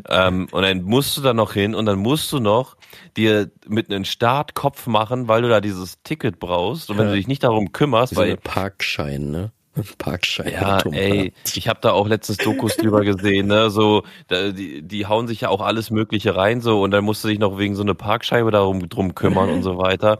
[0.08, 2.76] Ähm, und dann musst du da noch hin und dann musst du noch
[3.16, 6.90] dir mit einem Startkopf machen, weil du da dieses Ticket brauchst.
[6.90, 7.12] Und wenn ja.
[7.12, 9.52] du dich nicht darum kümmerst, weil Parkschein, ne?
[9.98, 10.52] Parkschein.
[10.52, 13.70] Ja, ey, ich habe da auch letztes Dokus drüber gesehen, ne?
[13.70, 17.22] So, da, die, die hauen sich ja auch alles Mögliche rein, so, und dann musst
[17.22, 20.18] du dich noch wegen so eine Parkscheibe darum drum kümmern und so weiter.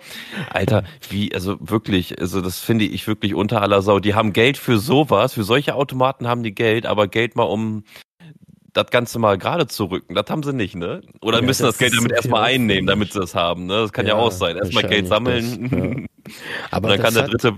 [0.51, 3.99] Alter, wie, also wirklich, also das finde ich wirklich unter aller Sau.
[3.99, 7.85] Die haben Geld für sowas, für solche Automaten haben die Geld, aber Geld mal um
[8.73, 11.03] das Ganze mal gerade zu rücken, das haben sie nicht, ne?
[11.21, 13.75] Oder ja, müssen das, das Geld damit erstmal einnehmen, damit sie das haben, ne?
[13.75, 14.57] Das kann ja, ja auch sein.
[14.57, 15.69] Erstmal Geld sammeln.
[15.71, 16.35] Das, ja.
[16.71, 17.55] Aber dann kann der dritte.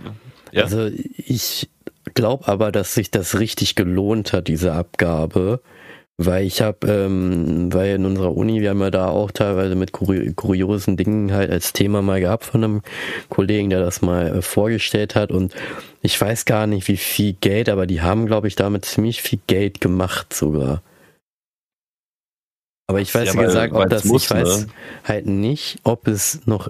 [0.53, 0.65] Ja?
[0.65, 1.71] Also ich
[2.15, 5.61] glaube aber, dass sich das richtig gelohnt hat, diese Abgabe.
[6.19, 9.93] Weil ich habe, ähm, weil in unserer Uni, wir haben ja da auch teilweise mit
[9.93, 12.83] kuri kuriosen Dingen halt als Thema mal gehabt von einem
[13.31, 15.55] Kollegen, der das mal äh, vorgestellt hat und
[16.03, 19.41] ich weiß gar nicht, wie viel Geld, aber die haben, glaube ich, damit ziemlich viel
[19.47, 20.83] Geld gemacht sogar.
[22.87, 24.73] Aber ich weiß, ja, wie gesagt, ob das, muss, ich weiß ne?
[25.05, 26.69] halt nicht, ob es noch,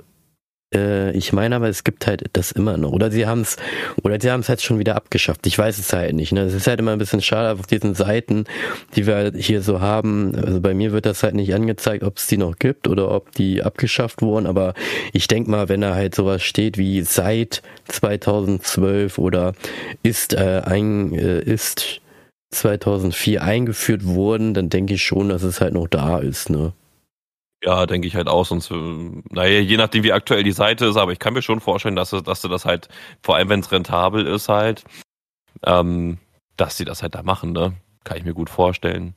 [0.74, 2.92] äh, ich meine aber, es gibt halt das immer noch.
[2.92, 3.56] Oder sie haben es,
[4.02, 5.46] oder sie haben es halt schon wieder abgeschafft.
[5.46, 6.32] Ich weiß es halt nicht.
[6.32, 6.42] Ne?
[6.42, 8.44] Es ist halt immer ein bisschen schade auf diesen Seiten,
[8.94, 10.34] die wir halt hier so haben.
[10.34, 13.32] Also bei mir wird das halt nicht angezeigt, ob es die noch gibt oder ob
[13.32, 14.46] die abgeschafft wurden.
[14.46, 14.74] Aber
[15.12, 19.54] ich denk mal, wenn da halt sowas steht wie seit 2012 oder
[20.02, 22.01] ist äh, ein, äh, ist
[22.52, 26.72] 2004 eingeführt wurden, dann denke ich schon, dass es halt noch da ist, ne?
[27.64, 28.74] Ja, denke ich halt auch, sonst, äh,
[29.30, 32.10] naja, je nachdem wie aktuell die Seite ist, aber ich kann mir schon vorstellen, dass,
[32.10, 32.88] dass du das halt,
[33.22, 34.84] vor allem wenn es rentabel ist halt,
[35.64, 36.18] ähm,
[36.56, 37.74] dass sie das halt da machen, ne?
[38.04, 39.14] Kann ich mir gut vorstellen.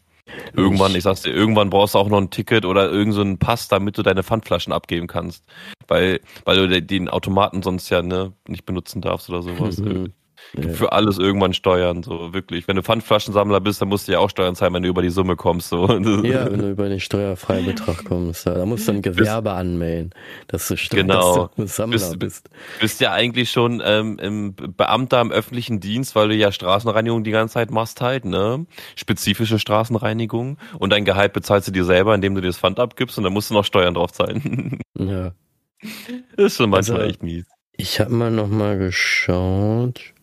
[0.54, 3.67] Irgendwann, ich sag's dir, irgendwann brauchst du auch noch ein Ticket oder irgendeinen so Pass,
[3.67, 5.43] damit du deine Pfandflaschen abgeben kannst.
[5.88, 9.78] Weil, weil du den Automaten sonst ja ne, nicht benutzen darfst oder sowas.
[9.78, 10.13] Mhm
[10.58, 10.70] ja.
[10.70, 12.68] für alles irgendwann Steuern, so wirklich.
[12.68, 15.10] Wenn du Pfandflaschensammler bist, dann musst du ja auch Steuern zahlen, wenn du über die
[15.10, 15.70] Summe kommst.
[15.70, 15.88] So.
[15.88, 16.00] Ja,
[16.52, 18.48] wenn du über den steuerfreien Betrag kommst.
[18.48, 20.12] Da musst du ein Gewerbe bist, anmelden,
[20.48, 21.50] dass du, Steuer, genau.
[21.58, 22.20] Sammler bist.
[22.20, 27.24] Bist, bist ja eigentlich schon ähm, im Beamter im öffentlichen Dienst, weil du ja Straßenreinigung
[27.24, 28.65] die ganze Zeit machst halt, ne?
[28.96, 30.58] Spezifische Straßenreinigung.
[30.80, 33.34] Und dein Gehalt bezahlst du dir selber, indem du dir das Pfand abgibst und dann
[33.34, 34.80] musst du noch Steuern drauf zahlen.
[34.98, 35.34] Ja.
[36.38, 37.46] ist schon manchmal also, echt mies.
[37.78, 40.14] Ich habe mal noch mal geschaut.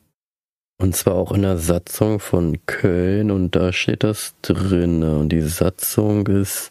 [0.78, 5.02] Und zwar auch in der Satzung von Köln und da steht das drin.
[5.02, 6.70] Und die Satzung ist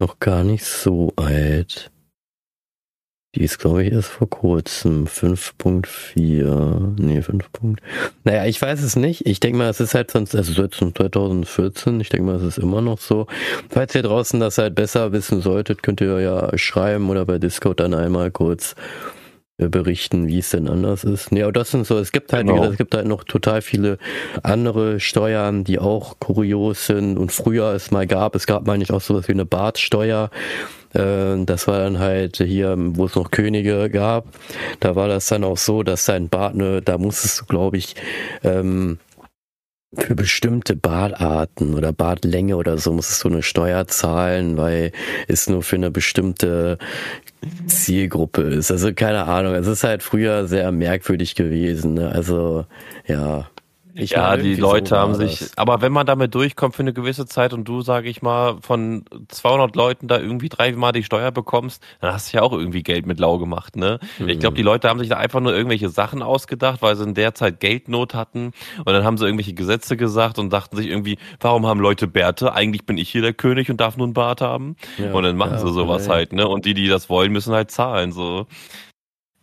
[0.00, 1.92] noch gar nicht so alt.
[3.34, 5.06] Die ist, glaube ich, erst vor kurzem.
[5.06, 7.00] 5.4.
[7.00, 7.48] Nee, 5.
[8.24, 9.26] Naja, ich weiß es nicht.
[9.26, 11.98] Ich denke mal, es ist halt sonst, also jetzt 2014.
[12.00, 13.26] Ich denke mal, es ist immer noch so.
[13.70, 17.80] Falls ihr draußen das halt besser wissen solltet, könnt ihr ja schreiben oder bei Discord
[17.80, 18.74] dann einmal kurz
[19.68, 21.32] berichten, wie es denn anders ist.
[21.32, 22.56] Ja, aber das sind so, es gibt halt, genau.
[22.56, 23.98] gesagt, es gibt halt noch total viele
[24.42, 28.92] andere Steuern, die auch kurios sind und früher es mal gab, es gab meine ich
[28.92, 30.30] auch sowas wie eine Bartsteuer.
[30.94, 34.26] Äh, das war dann halt hier, wo es noch Könige gab.
[34.80, 37.96] Da war das dann auch so, dass dein Bart, ne, da musstest du, glaube ich,
[38.42, 38.98] ähm,
[39.96, 44.92] für bestimmte Bartarten oder Bartlänge oder so musstest du eine Steuer zahlen, weil
[45.28, 46.78] es nur für eine bestimmte
[47.66, 48.70] Zielgruppe ist.
[48.70, 49.54] Also keine Ahnung.
[49.54, 51.94] Es ist halt früher sehr merkwürdig gewesen.
[51.94, 52.10] Ne?
[52.10, 52.64] Also
[53.06, 53.48] ja.
[53.94, 55.58] Ich ja, die Leute so haben sich, das.
[55.58, 59.04] aber wenn man damit durchkommt für eine gewisse Zeit und du, sage ich mal, von
[59.28, 63.06] 200 Leuten da irgendwie dreimal die Steuer bekommst, dann hast du ja auch irgendwie Geld
[63.06, 63.98] mit lau gemacht, ne?
[64.18, 64.28] Mhm.
[64.28, 67.14] Ich glaube, die Leute haben sich da einfach nur irgendwelche Sachen ausgedacht, weil sie in
[67.14, 71.18] der Zeit Geldnot hatten und dann haben sie irgendwelche Gesetze gesagt und dachten sich irgendwie,
[71.40, 72.54] warum haben Leute Bärte?
[72.54, 74.76] Eigentlich bin ich hier der König und darf nur einen Bart haben.
[74.98, 76.12] Ja, und dann machen ja, sie sowas okay.
[76.12, 76.48] halt, ne?
[76.48, 78.46] Und die, die das wollen, müssen halt zahlen, so.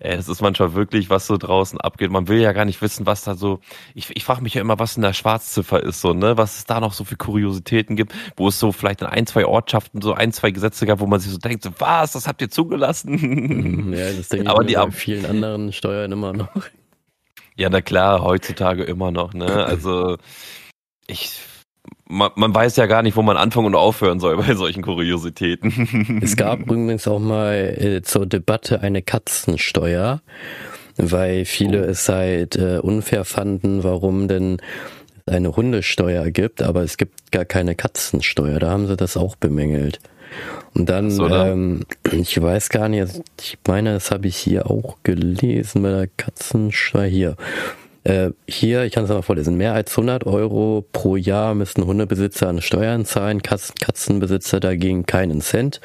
[0.01, 2.09] Ey, das ist manchmal wirklich, was so draußen abgeht.
[2.09, 3.59] Man will ja gar nicht wissen, was da so.
[3.95, 6.37] Ich, ich frage mich ja immer, was in der Schwarzziffer ist, so, ne?
[6.37, 9.45] Was es da noch so für Kuriositäten gibt, wo es so vielleicht in ein, zwei
[9.45, 12.41] Ortschaften so ein, zwei Gesetze gab, wo man sich so denkt, so, was, das habt
[12.41, 13.11] ihr zugelassen?
[13.11, 16.49] Mhm, ja, das denke Aber ich die bei vielen anderen Steuern immer noch.
[17.57, 19.65] Ja, na klar, heutzutage immer noch, ne?
[19.65, 20.15] Also
[21.07, 21.41] ich
[22.07, 26.19] man, man weiß ja gar nicht, wo man anfangen und aufhören soll bei solchen Kuriositäten.
[26.23, 30.21] Es gab übrigens auch mal äh, zur Debatte eine Katzensteuer,
[30.97, 31.89] weil viele oh.
[31.89, 34.57] es halt äh, unfair fanden, warum denn
[35.25, 38.59] eine Hundesteuer gibt, aber es gibt gar keine Katzensteuer.
[38.59, 39.99] Da haben sie das auch bemängelt.
[40.73, 44.97] Und dann, so, ähm, ich weiß gar nicht, ich meine, das habe ich hier auch
[45.03, 47.35] gelesen bei der Katzensteuer hier.
[48.03, 52.47] Äh, hier, ich kann es mal vorlesen, mehr als 100 Euro pro Jahr müssen Hundebesitzer
[52.47, 55.81] an Steuern zahlen, Katzen, Katzenbesitzer dagegen keinen Cent.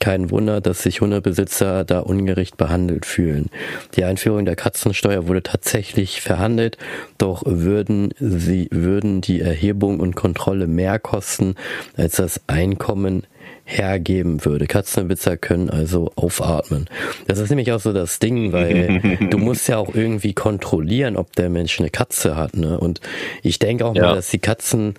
[0.00, 3.50] Kein Wunder, dass sich Hundebesitzer da ungerecht behandelt fühlen.
[3.94, 6.76] Die Einführung der Katzensteuer wurde tatsächlich verhandelt,
[7.18, 11.54] doch würden sie, würden die Erhebung und Kontrolle mehr kosten,
[11.96, 13.24] als das Einkommen
[13.64, 14.66] hergeben würde.
[14.66, 16.88] Katzenwitzer können also aufatmen.
[17.26, 21.34] Das ist nämlich auch so das Ding, weil du musst ja auch irgendwie kontrollieren, ob
[21.36, 22.56] der Mensch eine Katze hat.
[22.56, 22.78] Ne?
[22.78, 23.00] Und
[23.42, 24.02] ich denke auch ja.
[24.02, 24.94] mal, dass die Katzen,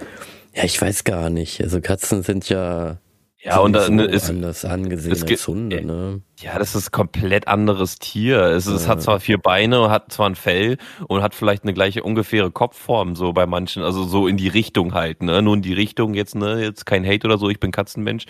[0.55, 1.61] ja, ich weiß gar nicht.
[1.61, 2.97] Also Katzen sind ja
[3.43, 6.21] ja, und dann so ist anders angesehen als Hunde, ne?
[6.43, 8.41] Ja, das ist komplett anderes Tier.
[8.41, 10.77] Es, es hat zwar vier Beine, hat zwar ein Fell
[11.07, 14.93] und hat vielleicht eine gleiche ungefähre Kopfform, so bei manchen, also so in die Richtung
[14.93, 15.41] halt, ne?
[15.41, 16.61] Nur in die Richtung jetzt, ne?
[16.61, 18.25] Jetzt kein Hate oder so, ich bin Katzenmensch.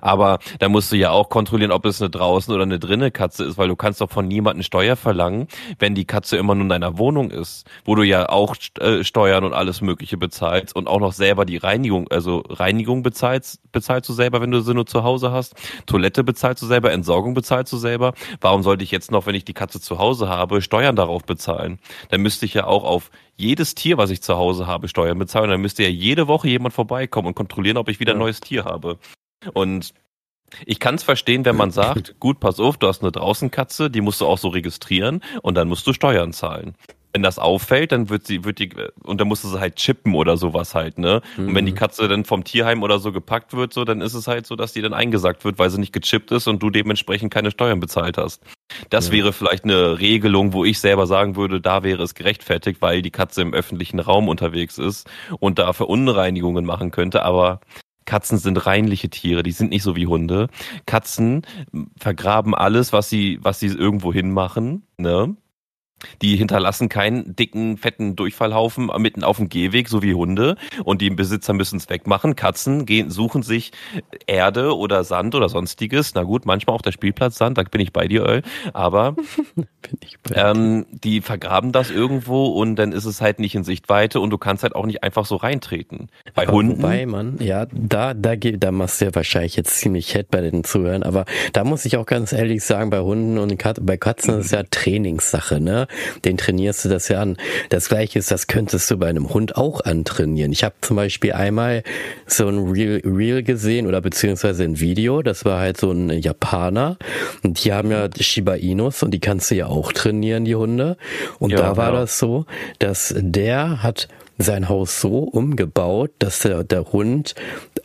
[0.00, 3.42] Aber da musst du ja auch kontrollieren, ob es eine draußen oder eine drinne Katze
[3.44, 5.48] ist, weil du kannst doch von niemandem Steuer verlangen,
[5.80, 9.42] wenn die Katze immer nur in deiner Wohnung ist, wo du ja auch äh, Steuern
[9.42, 14.12] und alles Mögliche bezahlst und auch noch selber die Reinigung, also Reinigung bezahlst, bezahlst du
[14.12, 15.56] selber, wenn du sie nur zu Hause hast,
[15.86, 18.12] Toilette bezahlst du selber, Entsorgung bezahlst bezahlst du selber.
[18.40, 21.78] Warum sollte ich jetzt noch, wenn ich die Katze zu Hause habe, Steuern darauf bezahlen?
[22.10, 25.50] Dann müsste ich ja auch auf jedes Tier, was ich zu Hause habe, Steuern bezahlen.
[25.50, 28.64] Dann müsste ja jede Woche jemand vorbeikommen und kontrollieren, ob ich wieder ein neues Tier
[28.64, 28.98] habe.
[29.54, 29.94] Und
[30.64, 34.00] ich kann es verstehen, wenn man sagt, gut, pass auf, du hast eine Draußenkatze, die
[34.00, 36.76] musst du auch so registrieren und dann musst du Steuern zahlen
[37.16, 38.68] wenn das auffällt, dann wird sie, wird die,
[39.02, 41.22] und dann musst du sie halt chippen oder sowas halt, ne?
[41.38, 41.48] Mhm.
[41.48, 41.76] Und wenn die mhm.
[41.76, 44.74] Katze dann vom Tierheim oder so gepackt wird, so, dann ist es halt so, dass
[44.74, 48.18] die dann eingesackt wird, weil sie nicht gechippt ist und du dementsprechend keine Steuern bezahlt
[48.18, 48.42] hast.
[48.90, 49.14] Das ja.
[49.14, 53.10] wäre vielleicht eine Regelung, wo ich selber sagen würde, da wäre es gerechtfertigt, weil die
[53.10, 55.08] Katze im öffentlichen Raum unterwegs ist
[55.40, 57.60] und da Verunreinigungen machen könnte, aber
[58.04, 60.48] Katzen sind reinliche Tiere, die sind nicht so wie Hunde.
[60.84, 61.46] Katzen
[61.98, 65.34] vergraben alles, was sie, was sie irgendwo hinmachen, ne?
[66.20, 70.56] Die hinterlassen keinen dicken, fetten Durchfallhaufen mitten auf dem Gehweg, so wie Hunde.
[70.84, 72.36] Und die Besitzer müssen es wegmachen.
[72.36, 73.72] Katzen gehen, suchen sich
[74.26, 76.14] Erde oder Sand oder sonstiges.
[76.14, 78.42] Na gut, manchmal auch der Spielplatz Sand, da bin ich bei dir, Öl.
[78.74, 79.16] Aber
[80.34, 84.38] ähm, die vergraben das irgendwo und dann ist es halt nicht in Sichtweite und du
[84.38, 86.08] kannst halt auch nicht einfach so reintreten.
[86.34, 86.82] Bei aber Hunden.
[86.82, 90.64] Wobei, man, ja, da, da, da machst du ja wahrscheinlich jetzt ziemlich Head bei den
[90.64, 91.02] Zuhören.
[91.02, 94.46] Aber da muss ich auch ganz ehrlich sagen, bei Hunden und Kat bei Katzen ist
[94.46, 95.85] es ja Trainingssache, ne?
[96.24, 97.36] Den trainierst du das ja an.
[97.68, 100.52] Das gleiche ist, das könntest du bei einem Hund auch antrainieren.
[100.52, 101.82] Ich habe zum Beispiel einmal
[102.26, 106.96] so ein Reel, Reel gesehen oder beziehungsweise ein Video, das war halt so ein Japaner
[107.42, 110.96] und die haben ja Shiba Inus und die kannst du ja auch trainieren, die Hunde.
[111.38, 112.00] Und ja, da war ja.
[112.00, 112.46] das so,
[112.78, 114.08] dass der hat
[114.38, 117.34] sein Haus so umgebaut, dass der, der Hund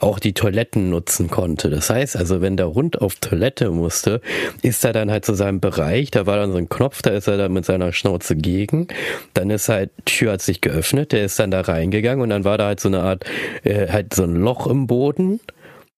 [0.02, 1.70] auch die Toiletten nutzen konnte.
[1.70, 4.22] Das heißt also, wenn der Hund auf Toilette musste,
[4.62, 7.28] ist er dann halt zu seinem Bereich, da war dann so ein Knopf, da ist
[7.28, 8.88] er dann mit seiner Schnauze gegen,
[9.34, 12.58] dann ist halt, Tür hat sich geöffnet, der ist dann da reingegangen und dann war
[12.58, 13.26] da halt so eine Art,
[13.64, 15.40] äh, halt so ein Loch im Boden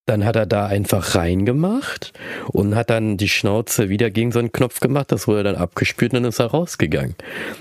[0.05, 2.11] dann hat er da einfach reingemacht
[2.47, 5.13] und hat dann die Schnauze wieder gegen so einen Knopf gemacht.
[5.13, 7.15] Das wurde dann abgespült und dann ist er rausgegangen.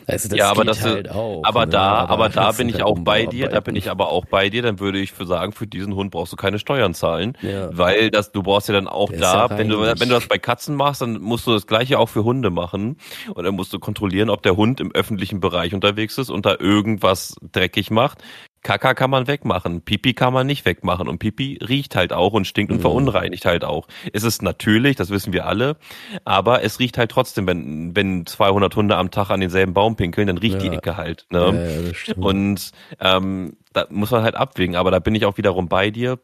[0.09, 1.45] Also das ja, aber das halt ist, auch.
[1.45, 1.73] Aber ne?
[1.73, 3.49] da, aber, aber da bin ich auch bei dir.
[3.49, 4.63] Da bin ich aber auch bei dir.
[4.63, 7.69] Dann würde ich für sagen, für diesen Hund brauchst du keine Steuern zahlen, ja.
[7.77, 10.27] weil das, du brauchst ja dann auch Der da, ja wenn du, wenn du das
[10.27, 12.97] bei Katzen machst, dann musst du das Gleiche auch für Hunde machen
[13.35, 16.57] und dann musst du kontrollieren, ob der Hund im öffentlichen Bereich unterwegs ist und da
[16.59, 18.19] irgendwas dreckig macht
[18.63, 22.47] Kaka kann man wegmachen, Pipi kann man nicht wegmachen und Pipi riecht halt auch und
[22.47, 22.83] stinkt und mhm.
[22.83, 23.89] verunreinigt halt auch.
[24.13, 25.77] Es ist natürlich, das wissen wir alle,
[26.25, 30.29] aber es riecht halt trotzdem, wenn wenn 200 Hunde am Tag an denselben Baum pinkeln,
[30.29, 30.71] dann riecht ja.
[30.71, 31.27] die Ecke halt.
[31.31, 31.93] Ne?
[32.07, 35.91] Ja, und ähm, da muss man halt abwägen, aber da bin ich auch wiederum bei
[35.91, 36.19] dir.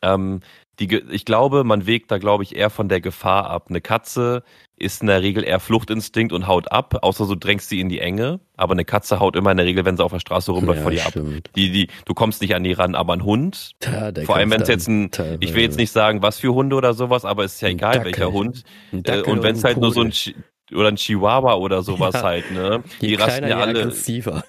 [0.00, 0.40] Ähm,
[0.78, 3.66] die, ich glaube, man wägt da, glaube ich, eher von der Gefahr ab.
[3.68, 4.42] Eine Katze
[4.82, 8.00] ist in der Regel eher Fluchtinstinkt und haut ab, außer du drängst sie in die
[8.00, 8.40] Enge.
[8.56, 10.82] Aber eine Katze haut immer in der Regel, wenn sie auf der Straße rumläuft, ja,
[10.82, 11.14] vor dir ab.
[11.56, 14.62] Die, die, du kommst nicht an die ran, aber ein Hund, ja, vor allem wenn
[14.62, 15.38] es jetzt ein, teilweise.
[15.40, 17.76] ich will jetzt nicht sagen, was für Hunde oder sowas, aber es ist ja ein
[17.76, 18.12] egal, Dackel.
[18.12, 18.64] welcher Hund.
[18.92, 20.12] Äh, und wenn es halt nur so ein,
[20.74, 22.82] oder ein Chihuahua oder sowas ja, halt, ne?
[23.00, 23.80] Die rasten ja alle.
[23.80, 24.44] Aggressiver.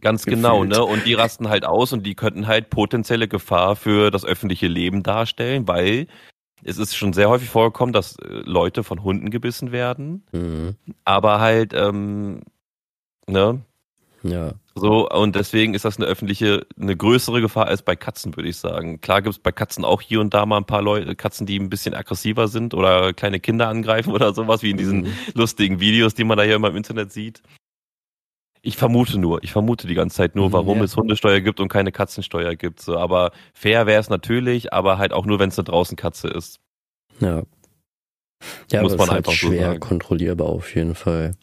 [0.00, 0.84] Ganz genau, ne?
[0.84, 5.04] Und die rasten halt aus und die könnten halt potenzielle Gefahr für das öffentliche Leben
[5.04, 6.08] darstellen, weil
[6.64, 10.24] es ist schon sehr häufig vorgekommen, dass äh, Leute von Hunden gebissen werden.
[10.32, 10.76] Mhm.
[11.04, 12.40] Aber halt, ähm,
[13.26, 13.60] ne?
[14.22, 14.52] Ja.
[14.74, 18.56] So, und deswegen ist das eine öffentliche, eine größere Gefahr als bei Katzen, würde ich
[18.56, 19.00] sagen.
[19.00, 21.58] Klar gibt es bei Katzen auch hier und da mal ein paar Leute, Katzen, die
[21.58, 25.12] ein bisschen aggressiver sind oder kleine Kinder angreifen oder sowas, wie in diesen mhm.
[25.34, 27.42] lustigen Videos, die man da hier immer im Internet sieht.
[28.64, 30.84] Ich vermute nur, ich vermute die ganze Zeit nur, mhm, warum ja.
[30.84, 32.80] es Hundesteuer gibt und keine Katzensteuer gibt.
[32.80, 36.28] So, aber fair wäre es natürlich, aber halt auch nur, wenn es eine draußen Katze
[36.28, 36.60] ist.
[37.18, 37.42] Ja.
[38.70, 41.34] Ja, Muss aber man ist halt schwer so kontrollierbar auf jeden Fall.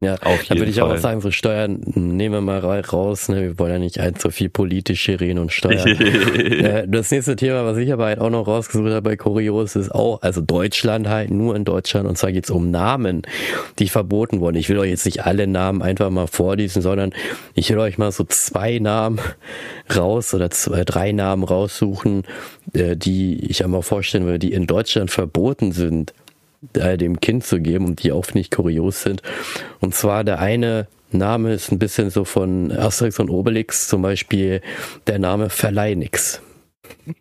[0.00, 0.92] Ja, Auf da würde ich Fall.
[0.92, 3.40] auch sagen, so Steuern nehmen wir mal raus, ne?
[3.40, 5.88] wir wollen ja nicht allzu viel politische reden und Steuern.
[5.98, 9.90] äh, das nächste Thema, was ich aber halt auch noch rausgesucht habe bei Kurios, ist
[9.90, 13.22] auch, also Deutschland halt, nur in Deutschland, und zwar geht's um Namen,
[13.78, 14.58] die verboten wurden.
[14.58, 17.14] Ich will euch jetzt nicht alle Namen einfach mal vorlesen, sondern
[17.54, 19.18] ich will euch mal so zwei Namen
[19.96, 22.24] raus oder zwei, drei Namen raussuchen,
[22.74, 26.12] äh, die ich einmal vorstellen will, die in Deutschland verboten sind
[26.74, 29.22] äh, dem Kind zu geben und die auch nicht kurios sind.
[29.80, 34.60] Und zwar der eine Name ist ein bisschen so von Asterix und Obelix, zum Beispiel
[35.06, 36.42] der Name Verleinix.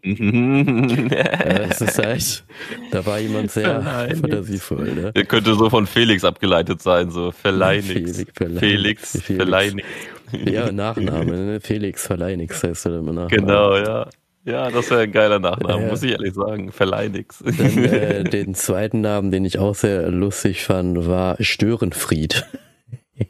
[0.04, 2.44] Es ist halt,
[2.92, 4.20] da war jemand sehr Verleinix.
[4.20, 4.94] fantasievoll.
[4.94, 5.12] Ne?
[5.14, 8.24] Der könnte so von Felix abgeleitet sein, so Verleinix.
[8.24, 9.88] Felix, Felix, Verleinix.
[10.32, 11.60] Ja, Nachname, ne?
[11.62, 13.30] Felix Verleinix heißt er immer Nachname.
[13.30, 14.10] Genau, ja.
[14.46, 16.72] Ja, das wäre ein geiler Nachname, äh, muss ich ehrlich sagen.
[16.72, 17.44] Verleih nix.
[17.44, 22.46] Dann, äh, den zweiten Namen, den ich auch sehr lustig fand, war Störenfried.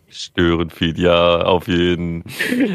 [0.09, 2.23] Störenfried, ja, auf jeden.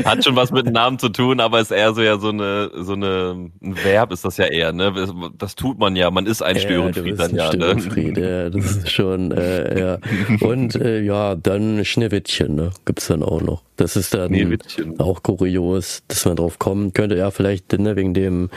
[0.04, 2.70] Hat schon was mit dem Namen zu tun, aber ist eher so ja so eine
[2.74, 4.92] so eine ein Verb ist das ja eher, ne?
[5.36, 7.56] Das tut man ja, man ist ein ja, Störenfried dann ein ja, ne?
[7.56, 8.42] Störenfried, ne?
[8.44, 9.98] ja, das ist schon äh, ja.
[10.40, 12.70] Und äh, ja, dann Schneewittchen, ne?
[12.84, 13.62] Gibt's dann auch noch.
[13.76, 14.58] Das ist dann
[14.98, 18.50] auch kurios, dass man drauf kommen könnte, ja, vielleicht ne, wegen dem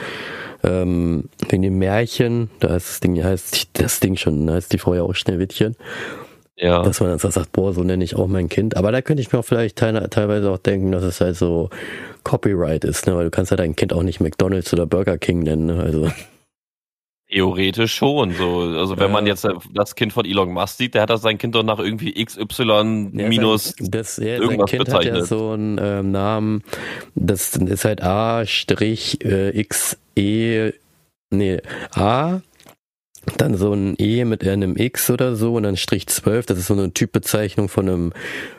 [0.62, 4.78] ähm, wegen dem Märchen, da ist das Ding, heißt das Ding schon, da heißt die
[4.78, 5.76] Frau ja auch Schneewittchen.
[6.64, 6.82] Ja.
[6.82, 8.74] Dass man dann sagt, boah, so nenne ich auch mein Kind.
[8.78, 11.68] Aber da könnte ich mir auch vielleicht teilweise auch denken, dass es halt so
[12.22, 13.14] Copyright ist, ne?
[13.14, 15.82] Weil du kannst ja dein Kind auch nicht McDonalds oder Burger King nennen, ne?
[15.82, 16.10] Also.
[17.28, 18.32] Theoretisch schon.
[18.32, 18.60] So.
[18.60, 19.12] Also wenn ja.
[19.12, 21.80] man jetzt das Kind von Elon Musk sieht, der hat das sein Kind doch nach
[21.80, 25.12] irgendwie XY minus ja, das, ja, irgendwas sein kind bezeichnet.
[25.12, 26.62] hat ja so einen ähm, Namen,
[27.14, 30.70] das ist halt A Strich äh, X E
[31.28, 31.60] nee
[31.92, 32.40] A
[33.36, 36.66] dann so ein E mit einem X oder so und dann Strich 12, das ist
[36.66, 38.12] so eine Typbezeichnung von einem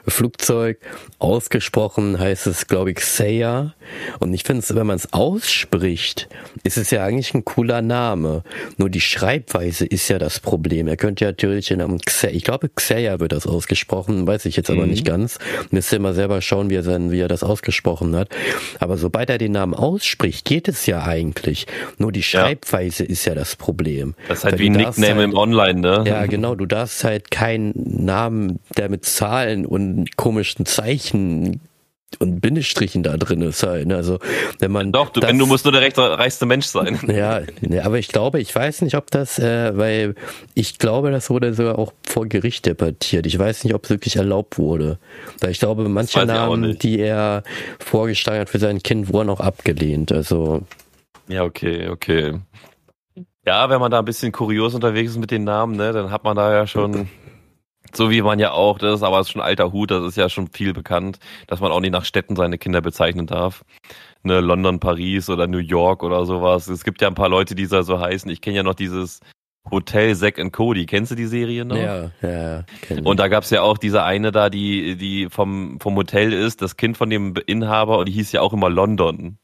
[0.08, 0.80] Flugzeug.
[1.20, 3.74] Ausgesprochen heißt es, glaube ich, Seiya.
[4.20, 6.28] Und ich finde es, wenn man es ausspricht,
[6.64, 8.44] ist es ja eigentlich ein cooler Name.
[8.78, 10.88] Nur die Schreibweise ist ja das Problem.
[10.88, 14.56] Er könnte ja natürlich in einem Xe ich glaube Xeya wird das ausgesprochen, weiß ich
[14.56, 14.90] jetzt aber mhm.
[14.90, 15.38] nicht ganz.
[15.72, 18.30] Müsste mal selber schauen, wie er, sein, wie er das ausgesprochen hat.
[18.80, 21.68] Aber sobald er den Namen ausspricht, geht es ja eigentlich.
[21.98, 23.10] Nur die Schreibweise ja.
[23.10, 24.16] ist ja das Problem.
[24.28, 26.04] Das ist halt wie ein Nickname halt, im Online, ne?
[26.08, 26.56] Ja, genau.
[26.56, 31.62] Du darfst halt keinen Namen, der mit Zahlen und komischen Zeichen
[32.20, 33.88] und Bindestrichen da drin ist halt.
[33.88, 33.96] Ne?
[33.96, 34.20] Also
[34.60, 37.00] wenn man doch, du, das, wenn du musst nur der recht, reichste Mensch sein.
[37.16, 37.42] Ja,
[37.84, 40.16] aber ich glaube, ich weiß nicht, ob das, äh, weil
[40.54, 43.26] ich glaube, das wurde sogar auch vor Gericht debattiert.
[43.26, 45.00] Ich weiß nicht, ob es wirklich erlaubt wurde.
[45.40, 47.44] Weil ich glaube, manche Namen, die er
[47.80, 50.12] vorgeschlagen hat für sein Kind, wurden auch abgelehnt.
[50.12, 50.64] Also
[51.28, 52.40] ja, okay, okay.
[53.46, 56.24] Ja, wenn man da ein bisschen kurios unterwegs ist mit den Namen, ne, dann hat
[56.24, 57.08] man da ja schon
[57.94, 60.48] so wie man ja auch, das ist aber schon alter Hut, das ist ja schon
[60.48, 63.64] viel bekannt, dass man auch nicht nach Städten seine Kinder bezeichnen darf.
[64.24, 66.68] Ne, London, Paris oder New York oder sowas.
[66.68, 68.30] Es gibt ja ein paar Leute, die da so heißen.
[68.32, 69.20] Ich kenne ja noch dieses
[69.70, 70.86] Hotel Zack and Cody.
[70.86, 71.78] Kennst du die Serie noch?
[71.78, 72.64] Ja, ja.
[72.82, 76.62] Kenn und da gab's ja auch diese eine da, die, die vom, vom Hotel ist,
[76.62, 79.38] das Kind von dem Inhaber und die hieß ja auch immer London.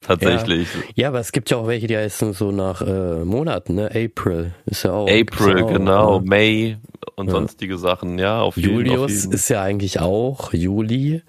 [0.00, 0.68] Tatsächlich.
[0.74, 0.80] Ja.
[0.94, 3.86] ja, aber es gibt ja auch welche, die heißen so nach äh, Monaten, ne?
[3.86, 5.08] April ist ja auch.
[5.10, 6.16] April, auch, genau.
[6.16, 6.22] Ja.
[6.24, 6.76] May
[7.16, 7.32] und ja.
[7.32, 8.40] sonstige Sachen, ja.
[8.40, 9.32] Auf Julius jeden, auf jeden.
[9.32, 11.22] ist ja eigentlich auch Juli.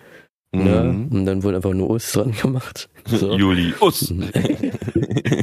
[0.52, 0.84] Ne?
[0.84, 1.08] Mhm.
[1.12, 2.90] Und dann wurde einfach nur Us dran gemacht.
[3.06, 3.36] So.
[3.36, 4.14] Juli, Us.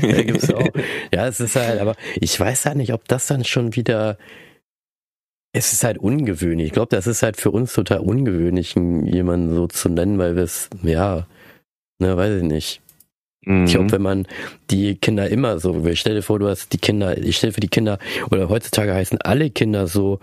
[0.02, 0.68] ja, gibt's auch.
[1.12, 4.18] ja, es ist halt, aber ich weiß halt nicht, ob das dann schon wieder.
[5.52, 6.68] Es ist halt ungewöhnlich.
[6.68, 10.44] Ich glaube, das ist halt für uns total ungewöhnlich, jemanden so zu nennen, weil wir
[10.44, 11.26] es, ja,
[11.98, 12.82] ne, weiß ich nicht.
[13.46, 13.64] Mhm.
[13.64, 14.26] Ich glaube, wenn man
[14.70, 17.60] die Kinder immer so, ich stell dir vor, du hast die Kinder, ich stelle für
[17.60, 17.98] die Kinder,
[18.30, 20.18] oder heutzutage heißen alle Kinder so,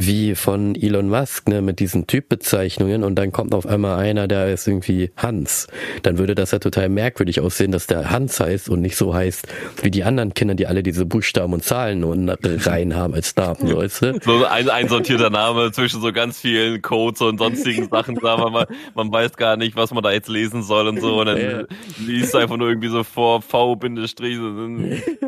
[0.00, 4.52] wie von Elon Musk, ne, mit diesen Typbezeichnungen und dann kommt auf einmal einer, der
[4.52, 5.66] ist irgendwie Hans.
[6.04, 9.48] Dann würde das ja total merkwürdig aussehen, dass der Hans heißt und nicht so heißt
[9.82, 13.76] wie die anderen Kinder, die alle diese Buchstaben und Zahlen und rein haben als Namen,
[13.76, 14.20] weißt du?
[14.22, 18.66] So ein einsortierter Name zwischen so ganz vielen Codes und sonstigen Sachen, sagen wir mal,
[18.94, 21.62] man weiß gar nicht, was man da jetzt lesen soll und so und dann ja.
[21.98, 24.38] liest einfach nur irgendwie so vor V Bindestrich,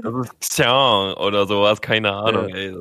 [0.00, 2.54] das ist Xiang oder sowas, keine Ahnung, ja.
[2.54, 2.74] ey.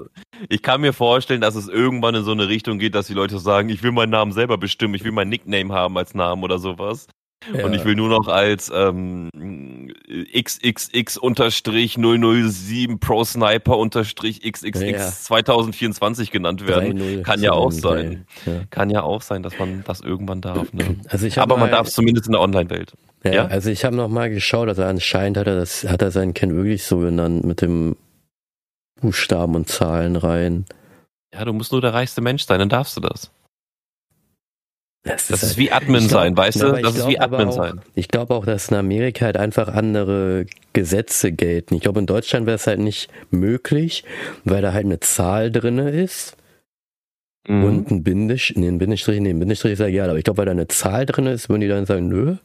[0.48, 3.40] Ich kann mir vorstellen, dass es irgendwann in so eine Richtung geht, dass die Leute
[3.40, 6.60] sagen, ich will meinen Namen selber bestimmen, ich will mein Nickname haben als Namen oder
[6.60, 7.08] sowas.
[7.56, 7.66] Ja.
[7.66, 9.30] Und ich will nur noch als ähm,
[10.10, 15.08] XXX-007 Pro Sniper unterstrich XXX ja.
[15.08, 17.24] 2024 genannt werden.
[17.24, 18.26] Kann ja auch sein.
[18.46, 18.64] Ja.
[18.70, 20.74] Kann ja auch sein, dass man das irgendwann darf.
[20.74, 20.98] Ne?
[21.08, 22.92] Also ich Aber man darf es zumindest in der Online-Welt.
[23.24, 26.34] Ja, also ich habe noch mal geschaut, also anscheinend hat er das, hat er sein
[26.34, 27.96] Kind wirklich so genannt mit dem
[29.02, 30.66] Buchstaben und Zahlen rein.
[31.34, 33.32] Ja, du musst nur der reichste Mensch sein, dann darfst du das.
[35.04, 36.72] Das, das ist, halt, wie Admin glaub, sein, weißt du?
[36.74, 37.82] Das ist wie Admin auch, sein.
[37.96, 41.76] Ich glaube auch, dass in Amerika halt einfach andere Gesetze gelten.
[41.76, 44.04] Ich glaube, in Deutschland wäre es halt nicht möglich,
[44.44, 46.36] weil da halt eine Zahl drinne ist.
[47.48, 47.64] Mhm.
[47.64, 50.40] Und ein Bindestrich, nee, ein Bindestrich, nee, ein Bindestrich ist ja egal, aber ich glaube,
[50.40, 52.36] weil da eine Zahl drin ist, würden die dann sagen, nö,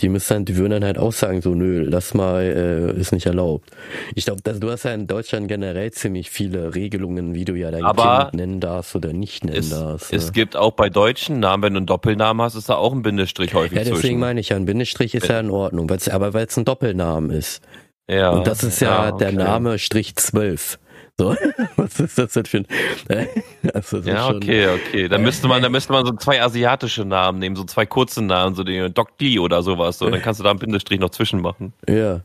[0.00, 3.12] die müssen dann, die würden dann halt auch sagen, so, nö, lass mal, äh, ist
[3.12, 3.70] nicht erlaubt.
[4.14, 7.84] Ich glaube, du hast ja in Deutschland generell ziemlich viele Regelungen, wie du ja dein
[7.84, 10.12] Aber Kind nennen darfst oder nicht nennen es, darfst.
[10.12, 10.30] Es ja.
[10.32, 13.54] gibt auch bei deutschen Namen, wenn du einen Doppelnamen hast, ist da auch ein Bindestrich
[13.54, 14.18] häufig Ja, deswegen zwischen.
[14.20, 17.30] meine ich ja, ein Bindestrich ist ja in Ordnung, weil's, aber weil es ein Doppelnamen
[17.30, 17.62] ist.
[18.08, 18.30] Ja.
[18.30, 19.24] Und das ist ja, ja okay.
[19.24, 20.78] der Name Strich 12.
[21.20, 21.36] So,
[21.76, 22.66] was ist das denn für ein.
[23.08, 23.26] Äh,
[23.74, 25.06] also ja, schon, okay, okay.
[25.06, 28.54] Da müsste man, da müsste man so zwei asiatische Namen nehmen, so zwei kurze Namen,
[28.54, 29.98] so den Doc D oder sowas.
[29.98, 30.08] So.
[30.08, 31.74] Dann kannst du da einen Bindestrich noch zwischen machen.
[31.86, 32.22] Ja.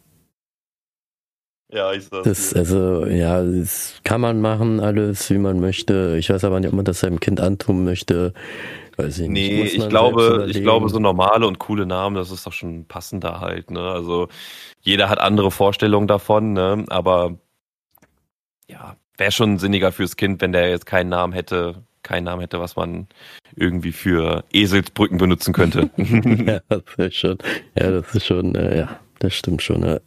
[1.74, 2.24] Ja, ich sag's.
[2.24, 6.16] Das, also, ja, das kann man machen, alles, wie man möchte.
[6.18, 8.34] Ich weiß aber nicht, ob man das seinem Kind antun möchte.
[8.96, 9.52] Weiß ich nicht.
[9.52, 13.42] Nee, ich glaube, ich glaube, so normale und coole Namen, das ist doch schon passender
[13.42, 13.82] halt, ne?
[13.82, 14.30] Also,
[14.80, 16.86] jeder hat andere Vorstellungen davon, ne?
[16.88, 17.36] Aber
[18.70, 22.60] ja, wäre schon sinniger fürs Kind, wenn der jetzt keinen Namen hätte, keinen Namen hätte,
[22.60, 23.08] was man
[23.56, 25.90] irgendwie für Eselsbrücken benutzen könnte.
[25.98, 27.38] ja, das ist schon,
[27.78, 29.84] ja, das ist schon, äh, ja, das stimmt schon.
[29.84, 30.00] Ja.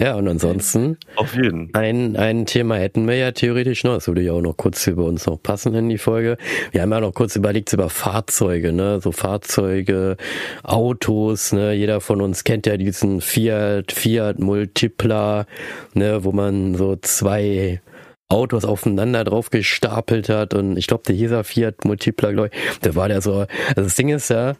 [0.00, 0.96] Ja, und ansonsten.
[1.16, 1.74] Auf jeden.
[1.74, 3.94] Ein, ein Thema hätten wir ja theoretisch noch.
[3.94, 6.38] Das würde ja auch noch kurz über uns noch passen in die Folge.
[6.72, 9.00] Wir haben ja noch kurz überlegt über Fahrzeuge, ne?
[9.02, 10.16] So Fahrzeuge,
[10.62, 11.74] Autos, ne?
[11.74, 15.44] Jeder von uns kennt ja diesen Fiat, Fiat Multipla,
[15.92, 16.24] ne?
[16.24, 17.82] Wo man so zwei
[18.30, 22.94] Autos aufeinander drauf gestapelt hat und ich glaube, der dieser Fiat Multipla, glaube ich, der
[22.94, 24.54] war der so, also das Ding ist ja,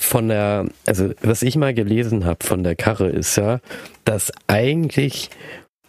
[0.00, 3.60] von der, also was ich mal gelesen habe von der Karre ist ja,
[4.04, 5.30] dass eigentlich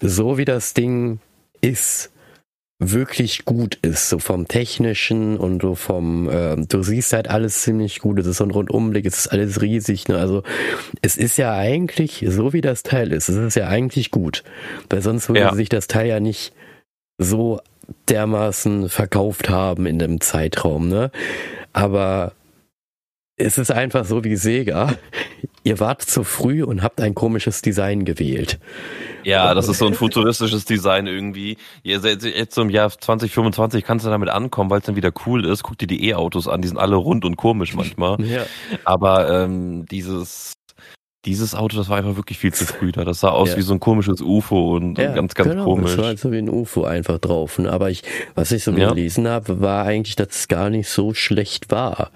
[0.01, 1.19] so wie das Ding
[1.61, 2.11] ist,
[2.79, 7.99] wirklich gut ist, so vom technischen und so vom, äh, du siehst halt alles ziemlich
[7.99, 10.17] gut, es ist so ein Rundumblick, es ist alles riesig, ne?
[10.17, 10.43] also
[11.01, 14.45] es ist ja eigentlich, so wie das Teil ist, es ist ja eigentlich gut,
[14.89, 15.53] weil sonst würde ja.
[15.53, 16.53] sich das Teil ja nicht
[17.17, 17.59] so
[18.07, 21.11] dermaßen verkauft haben in dem Zeitraum, ne,
[21.73, 22.31] aber
[23.39, 24.95] es ist einfach so wie Sega.
[25.63, 28.59] Ihr wart zu früh und habt ein komisches Design gewählt.
[29.23, 31.57] Ja, das ist so ein futuristisches Design irgendwie.
[31.83, 35.63] Jetzt so im Jahr 2025 kannst du damit ankommen, weil es dann wieder cool ist.
[35.63, 38.17] Guck dir die E-Autos an, die sind alle rund und komisch manchmal.
[38.29, 38.45] Ja.
[38.83, 40.53] Aber ähm, dieses
[41.25, 43.03] dieses Auto, das war einfach wirklich viel zu früh da.
[43.03, 43.57] Das sah aus ja.
[43.57, 45.91] wie so ein komisches UFO und ja, ganz, ganz genau, komisch.
[45.91, 47.59] Das war halt so wie ein UFO einfach drauf.
[47.59, 48.03] Aber ich,
[48.35, 48.89] was ich so ja.
[48.89, 52.11] gelesen habe, war eigentlich, dass es gar nicht so schlecht war.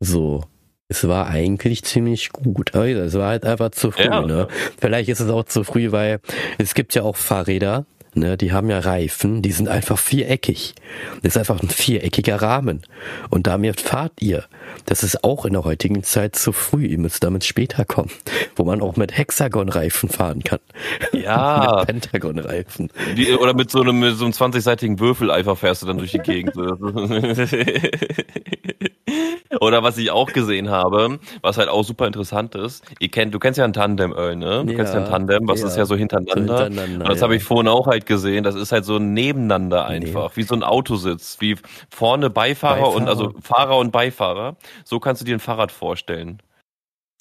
[0.00, 0.44] So.
[0.90, 2.74] Es war eigentlich ziemlich gut.
[2.74, 4.22] Aber es war halt einfach zu früh, ja.
[4.22, 4.48] ne?
[4.80, 6.20] Vielleicht ist es auch zu früh, weil
[6.56, 7.84] es gibt ja auch Fahrräder,
[8.14, 10.74] ne, die haben ja Reifen, die sind einfach viereckig.
[11.22, 12.82] Das ist einfach ein viereckiger Rahmen.
[13.30, 14.44] Und damit fahrt ihr.
[14.86, 16.86] Das ist auch in der heutigen Zeit zu früh.
[16.86, 18.10] Ihr müsst damit später kommen,
[18.56, 20.60] wo man auch mit Hexagon-Reifen fahren kann.
[21.12, 21.76] Ja.
[21.80, 22.90] mit Pentagon-Reifen.
[23.40, 26.54] Oder mit so einem, mit so einem 20-seitigen Würfeleifer fährst du dann durch die Gegend.
[29.60, 33.38] Oder was ich auch gesehen habe, was halt auch super interessant ist, ihr kennt, du
[33.38, 34.64] kennst ja ein Tandem, Earl, ne?
[34.64, 35.68] Du ja, kennst ja ein Tandem, was ja.
[35.68, 36.58] ist ja so hintereinander.
[36.58, 37.24] So hintereinander und das ja.
[37.24, 40.36] habe ich vorhin auch halt gesehen, das ist halt so nebeneinander einfach, nee.
[40.36, 41.56] wie so ein Autositz, wie
[41.90, 44.56] vorne Beifahrer, Beifahrer, und also Fahrer und Beifahrer.
[44.84, 46.42] So kannst du dir ein Fahrrad vorstellen.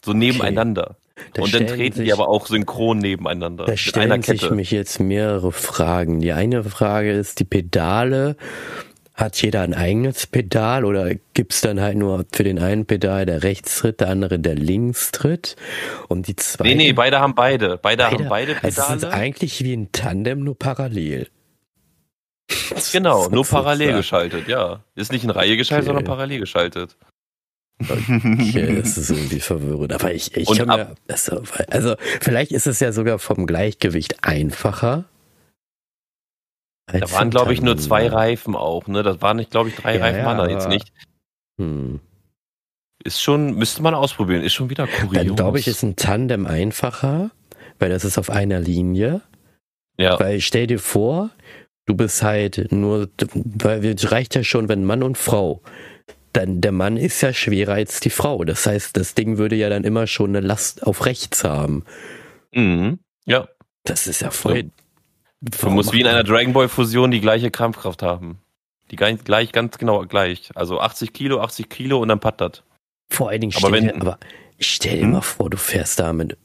[0.03, 0.97] So nebeneinander.
[1.31, 1.41] Okay.
[1.41, 3.65] und dann treten sich, die aber auch synchron nebeneinander.
[3.65, 6.19] Da stellen sich mich jetzt mehrere Fragen.
[6.19, 8.37] Die eine Frage ist, die Pedale
[9.17, 13.41] hat jeder ein eigenes Pedal oder gibt's dann halt nur für den einen Pedal der
[13.41, 15.55] Rechtstritt, der andere der Linkstritt?
[16.07, 16.63] Und die zwei.
[16.65, 17.77] Nee, nee, beide haben beide.
[17.77, 18.63] Beide, beide haben beide Pedale.
[18.63, 21.27] Also es ist eigentlich wie ein Tandem, nur parallel.
[22.93, 24.81] Genau, nur parallel geschaltet, ja.
[24.95, 25.95] Ist nicht in Reihe geschaltet, okay.
[25.95, 26.95] sondern parallel geschaltet.
[27.79, 29.93] Okay, das ist irgendwie verwirrend.
[29.93, 35.05] Aber ich, ich kann mir, also, also, vielleicht ist es ja sogar vom Gleichgewicht einfacher,
[36.87, 39.03] da waren, glaube ich, nur zwei Reifen auch, ne?
[39.03, 40.93] Das waren nicht, glaube ich, drei ja, Reifen waren da jetzt nicht.
[41.59, 41.99] Hm.
[43.03, 45.25] Ist schon, müsste man ausprobieren, ist schon wieder kurios.
[45.25, 47.31] Dann glaube ich, ist ein Tandem einfacher,
[47.79, 49.21] weil das ist auf einer Linie.
[49.97, 50.19] Ja.
[50.19, 51.31] Weil stell dir vor,
[51.85, 53.09] du bist halt nur,
[53.43, 55.61] weil es reicht ja schon, wenn Mann und Frau.
[56.33, 58.43] Dann der Mann ist ja schwerer als die Frau.
[58.43, 61.83] Das heißt, das Ding würde ja dann immer schon eine Last auf rechts haben.
[62.53, 62.99] Mhm.
[63.25, 63.47] Ja.
[63.83, 64.69] Das ist ja voll.
[65.41, 68.39] Du musst wie in einer Dragon Ball Fusion die gleiche Kampfkraft haben.
[68.89, 70.49] Die gleich, gleich, ganz genau gleich.
[70.55, 72.63] Also 80 Kilo, 80 Kilo und dann pattert.
[73.09, 74.17] Vor allen Dingen, aber, stell, wenn, aber
[74.59, 75.11] stell dir hm?
[75.11, 76.37] mal vor, du fährst damit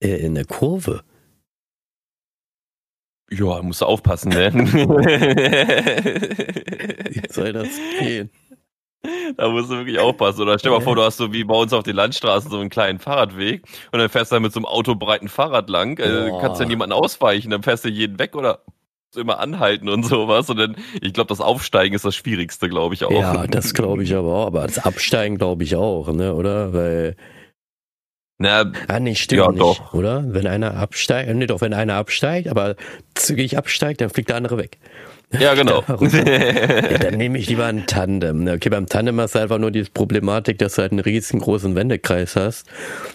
[0.00, 1.02] äh, in der Kurve.
[3.30, 4.52] Ja, musst du aufpassen, ne?
[7.10, 7.68] Wie soll das
[7.98, 8.30] gehen?
[9.36, 10.42] Da musst du wirklich aufpassen.
[10.42, 12.58] Oder stell dir mal vor, du hast so wie bei uns auf den Landstraßen so
[12.58, 15.98] einen kleinen Fahrradweg und dann fährst du mit so einem autobreiten Fahrrad lang.
[15.98, 18.62] Äh, kannst ja niemanden ausweichen, dann fährst du jeden weg oder
[19.16, 20.50] immer anhalten und sowas.
[20.50, 23.10] Und dann, ich glaube, das Aufsteigen ist das Schwierigste, glaube ich auch.
[23.10, 24.46] Ja, das glaube ich aber auch.
[24.46, 26.72] Aber das Absteigen glaube ich auch, ne, oder?
[26.72, 27.16] Weil.
[28.40, 29.94] Na, ah, nee, stimmt ja, nicht, doch.
[29.94, 30.24] oder?
[30.28, 32.76] Wenn einer absteigt, nee, doch, wenn einer absteigt, aber
[33.14, 34.78] zügig absteigt, dann fliegt der andere weg.
[35.32, 35.84] Ja, genau.
[36.00, 38.44] ja, dann nehme ich lieber ein Tandem.
[38.44, 38.54] Ne?
[38.54, 42.34] Okay, beim Tandem hast du einfach nur die Problematik, dass du halt einen riesengroßen Wendekreis
[42.34, 42.66] hast.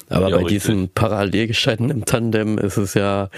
[0.10, 0.64] Aber ja, bei richtig.
[0.64, 3.30] diesem parallel geschalteten Tandem ist es ja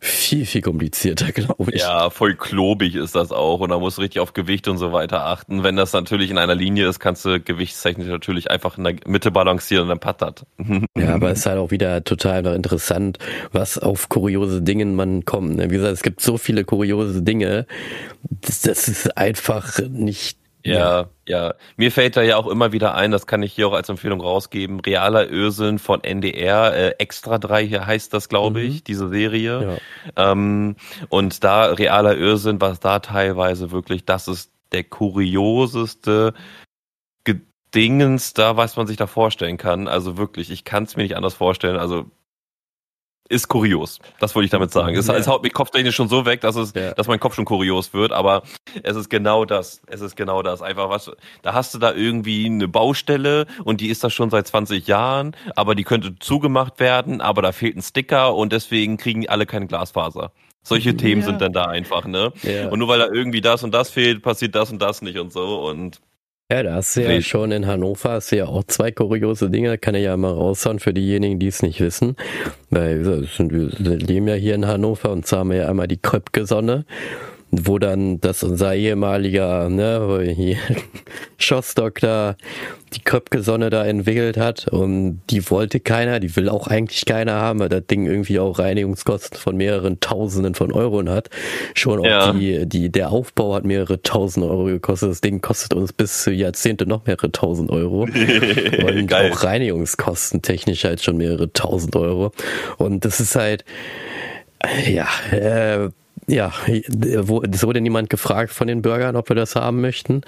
[0.00, 1.82] viel, viel komplizierter, glaube ich.
[1.82, 4.92] Ja, voll klobig ist das auch und da musst du richtig auf Gewicht und so
[4.92, 5.62] weiter achten.
[5.62, 9.30] Wenn das natürlich in einer Linie ist, kannst du gewichtstechnisch natürlich einfach in der Mitte
[9.30, 10.46] balancieren und dann pattert.
[10.96, 13.18] Ja, aber es ist halt auch wieder total interessant,
[13.52, 15.56] was auf kuriose Dinge man kommt.
[15.56, 15.70] Ne?
[15.70, 17.66] Wie gesagt, es gibt so viele kuriose Dinge,
[18.22, 21.10] das, das ist einfach nicht ja, ja,
[21.76, 24.20] Mir fällt da ja auch immer wieder ein, das kann ich hier auch als Empfehlung
[24.20, 28.84] rausgeben, Realer Öseln von NDR, äh, Extra 3 hier heißt das, glaube ich, mhm.
[28.84, 29.80] diese Serie.
[30.16, 30.32] Ja.
[30.32, 30.76] Ähm,
[31.08, 36.34] und da Realer Öseln, was da teilweise wirklich, das ist der kurioseste
[37.74, 39.86] Dingens da, was man sich da vorstellen kann.
[39.86, 41.76] Also wirklich, ich kann es mir nicht anders vorstellen.
[41.76, 42.10] Also
[43.30, 44.00] ist kurios.
[44.18, 44.96] Das wollte ich damit sagen.
[44.96, 45.14] Es, ja.
[45.14, 46.92] es haut mich kopftechnisch schon so weg, dass es, ja.
[46.92, 48.42] dass mein Kopf schon kurios wird, aber
[48.82, 49.80] es ist genau das.
[49.86, 50.60] Es ist genau das.
[50.62, 51.10] Einfach was,
[51.42, 55.36] da hast du da irgendwie eine Baustelle und die ist da schon seit 20 Jahren,
[55.54, 59.68] aber die könnte zugemacht werden, aber da fehlt ein Sticker und deswegen kriegen alle keine
[59.68, 60.32] Glasfaser.
[60.62, 61.28] Solche Themen ja.
[61.28, 62.32] sind dann da einfach, ne?
[62.70, 65.32] Und nur weil da irgendwie das und das fehlt, passiert das und das nicht und
[65.32, 66.00] so und
[66.50, 69.78] ja, da hast du ja schon in Hannover, hast du ja auch zwei kuriose Dinge,
[69.78, 72.16] kann ich ja mal raushauen für diejenigen, die es nicht wissen.
[72.70, 76.84] Weil wir leben ja hier in Hannover und zwar haben wir ja einmal die Kröpke-Sonne
[77.50, 80.56] wo dann das unser ehemaliger ne, hier,
[81.38, 82.36] Schossdoktor
[82.94, 87.60] die Köpke-Sonne da entwickelt hat und die wollte keiner, die will auch eigentlich keiner haben,
[87.60, 91.30] weil das Ding irgendwie auch Reinigungskosten von mehreren Tausenden von Euro hat.
[91.74, 92.30] Schon ja.
[92.30, 95.10] auch die, die, der Aufbau hat mehrere tausend Euro gekostet.
[95.10, 98.02] Das Ding kostet uns bis zu Jahrzehnte noch mehrere tausend Euro.
[98.86, 99.30] und Geil.
[99.32, 102.32] auch Reinigungskosten technisch halt schon mehrere tausend Euro.
[102.76, 103.64] Und das ist halt,
[104.88, 105.90] ja, äh,
[106.30, 106.52] ja,
[107.18, 110.22] wo, es wurde niemand gefragt von den Bürgern, ob wir das haben möchten.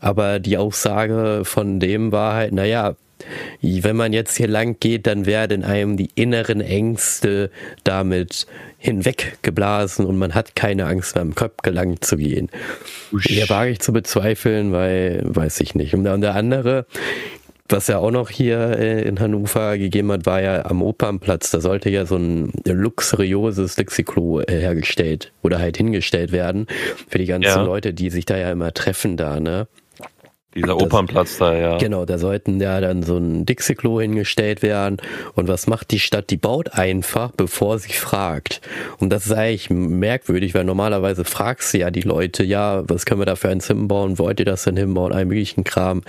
[0.00, 2.96] Aber die Aussage von dem war halt, naja,
[3.62, 7.50] wenn man jetzt hier lang geht, dann werden einem die inneren Ängste
[7.82, 8.46] damit
[8.78, 12.50] hinweggeblasen und man hat keine Angst mehr, im Kopf gelangt zu gehen.
[13.22, 15.94] Hier wage ich zu bezweifeln, weil, weiß ich nicht.
[15.94, 16.86] Und der andere
[17.68, 21.50] was ja auch noch hier äh, in Hannover gegeben hat, war ja am Opernplatz.
[21.50, 26.66] Da sollte ja so ein luxuriöses Lexiklo äh, hergestellt oder halt hingestellt werden
[27.08, 27.62] für die ganzen ja.
[27.62, 29.66] Leute, die sich da ja immer treffen da, ne?
[30.56, 31.76] Dieser Opernplatz da, ja.
[31.76, 34.96] Genau, da sollten ja dann so ein Dixie-Klo hingestellt werden.
[35.34, 36.30] Und was macht die Stadt?
[36.30, 38.62] Die baut einfach, bevor sie fragt.
[38.98, 43.20] Und das ist eigentlich merkwürdig, weil normalerweise fragst du ja die Leute, ja, was können
[43.20, 44.18] wir da für eins hinbauen?
[44.18, 45.12] Wollt ihr das denn hinbauen?
[45.12, 46.02] All möglichen Kram.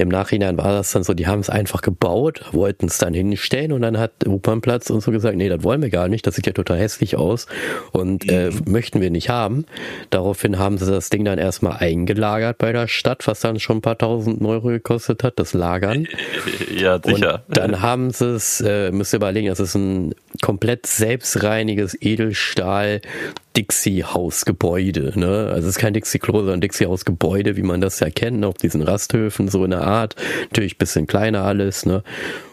[0.00, 3.72] Im Nachhinein war das dann so, die haben es einfach gebaut, wollten es dann hinstellen
[3.72, 6.46] und dann hat Opernplatz und so gesagt, nee, das wollen wir gar nicht, das sieht
[6.46, 7.46] ja total hässlich aus
[7.92, 8.72] und äh, mhm.
[8.72, 9.66] möchten wir nicht haben.
[10.10, 13.82] Daraufhin haben sie das Ding dann erstmal eingelagert bei der Stadt, was dann schon ein
[13.82, 16.06] paar tausend Euro gekostet hat, das Lagern.
[16.70, 17.42] Ja, sicher.
[17.48, 23.00] Und dann haben sie es, äh, müsst ihr überlegen, das ist ein komplett selbstreiniges Edelstahl
[23.56, 25.18] Dixie-Hausgebäude.
[25.18, 25.50] Ne?
[25.52, 29.48] Also es ist kein Dixie-Klo, sondern Dixie-Hausgebäude, wie man das ja kennt, auf diesen Rasthöfen,
[29.48, 30.14] so in der Art.
[30.42, 31.84] Natürlich bisschen kleiner alles.
[31.84, 32.02] Ne?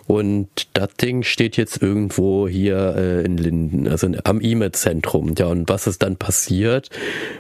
[0.08, 5.36] Und das Ding steht jetzt irgendwo hier äh, in Linden, also am IME-Zentrum.
[5.38, 6.90] Ja, und was ist dann passiert?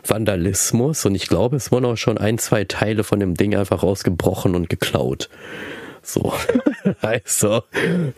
[0.06, 1.06] Vandalismus.
[1.06, 4.54] Und ich glaube, es wurden auch schon ein, zwei Teile von dem Ding einfach rausgebrochen
[4.54, 5.30] und geklaut.
[6.08, 6.34] So.
[7.02, 7.64] also,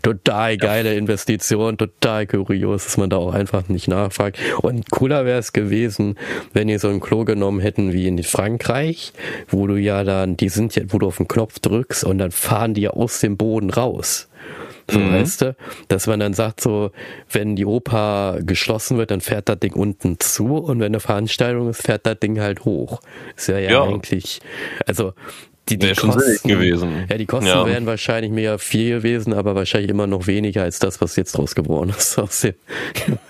[0.03, 4.37] total geile Investition, total kurios, dass man da auch einfach nicht nachfragt.
[4.61, 6.15] Und cooler wäre es gewesen,
[6.53, 9.11] wenn ihr so ein Klo genommen hätten wie in Frankreich,
[9.47, 12.29] wo du ja dann, die sind ja, wo du auf den Knopf drückst und dann
[12.29, 14.29] fahren die aus dem Boden raus.
[14.89, 15.13] So, mhm.
[15.13, 15.55] weißt du,
[15.87, 16.91] dass man dann sagt, so,
[17.31, 21.69] wenn die Oper geschlossen wird, dann fährt das Ding unten zu und wenn eine Veranstaltung
[21.69, 22.99] ist, fährt das Ding halt hoch.
[23.35, 23.83] Ist ja, ja, ja.
[23.83, 24.41] eigentlich,
[24.85, 25.13] also
[25.70, 27.05] die, die Kosten, gewesen.
[27.09, 27.65] Ja, die Kosten ja.
[27.65, 31.55] wären wahrscheinlich mega viel gewesen, aber wahrscheinlich immer noch weniger als das, was jetzt draus
[31.55, 32.17] geworden ist.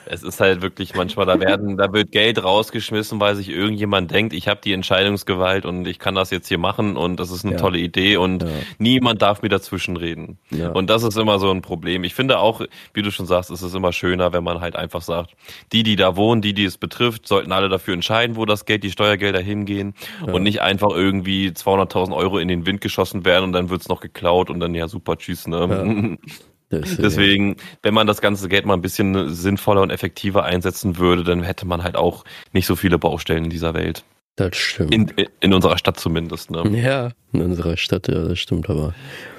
[0.09, 4.33] Es ist halt wirklich manchmal, da werden, da wird Geld rausgeschmissen, weil sich irgendjemand denkt,
[4.33, 7.53] ich habe die Entscheidungsgewalt und ich kann das jetzt hier machen und das ist eine
[7.53, 7.59] ja.
[7.59, 8.49] tolle Idee und ja.
[8.79, 10.39] niemand darf mir dazwischen reden.
[10.49, 10.69] Ja.
[10.69, 12.03] Und das ist immer so ein Problem.
[12.03, 12.61] Ich finde auch,
[12.93, 15.35] wie du schon sagst, es ist immer schöner, wenn man halt einfach sagt,
[15.71, 18.83] die, die da wohnen, die, die es betrifft, sollten alle dafür entscheiden, wo das Geld,
[18.83, 19.93] die Steuergelder hingehen
[20.25, 24.01] und nicht einfach irgendwie 200.000 Euro in den Wind geschossen werden und dann wird's noch
[24.01, 26.17] geklaut und dann ja super, tschüss, ne?
[26.71, 31.41] Deswegen, wenn man das ganze Geld mal ein bisschen sinnvoller und effektiver einsetzen würde, dann
[31.41, 34.03] hätte man halt auch nicht so viele Baustellen in dieser Welt.
[34.39, 34.93] Das stimmt.
[34.93, 35.11] In,
[35.41, 36.63] in unserer Stadt zumindest, ne?
[36.81, 38.93] Ja, in unserer Stadt, ja, das stimmt aber.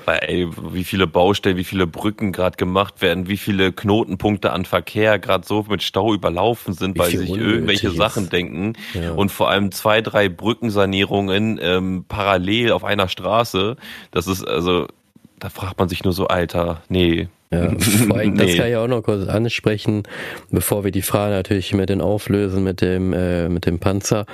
[0.05, 4.67] Weil, ey, wie viele Baustellen, wie viele Brücken gerade gemacht werden, wie viele Knotenpunkte an
[4.67, 8.75] Verkehr gerade so mit Stau überlaufen sind, wie weil sich irgendwelche Sachen denken.
[8.93, 9.13] Ja.
[9.13, 13.77] Und vor allem zwei, drei Brückensanierungen ähm, parallel auf einer Straße.
[14.11, 14.87] Das ist also,
[15.41, 18.47] da fragt man sich nur so, Alter, nee, ja, vor allem, nee.
[18.47, 20.05] das kann ich auch noch kurz ansprechen,
[20.51, 24.27] bevor wir die Frage natürlich mit den auflösen mit dem, äh, mit dem Panzer.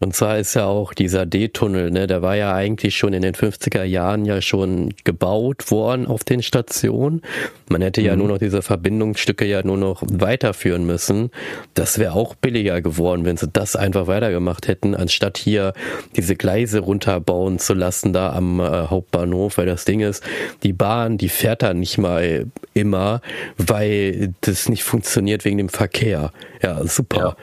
[0.00, 3.34] Und zwar ist ja auch dieser D-Tunnel, ne, der war ja eigentlich schon in den
[3.34, 7.22] 50er Jahren ja schon gebaut worden auf den Stationen.
[7.68, 8.06] Man hätte mhm.
[8.06, 11.30] ja nur noch diese Verbindungsstücke ja nur noch weiterführen müssen.
[11.74, 15.72] Das wäre auch billiger geworden, wenn sie das einfach weitergemacht hätten, anstatt hier
[16.16, 20.22] diese Gleise runterbauen zu lassen da am äh, Hauptbahnhof, weil das Ding ist,
[20.62, 23.20] die Bahn, die fährt da nicht mal immer,
[23.56, 26.32] weil das nicht funktioniert wegen dem Verkehr.
[26.62, 27.18] Ja, super.
[27.18, 27.36] Ja.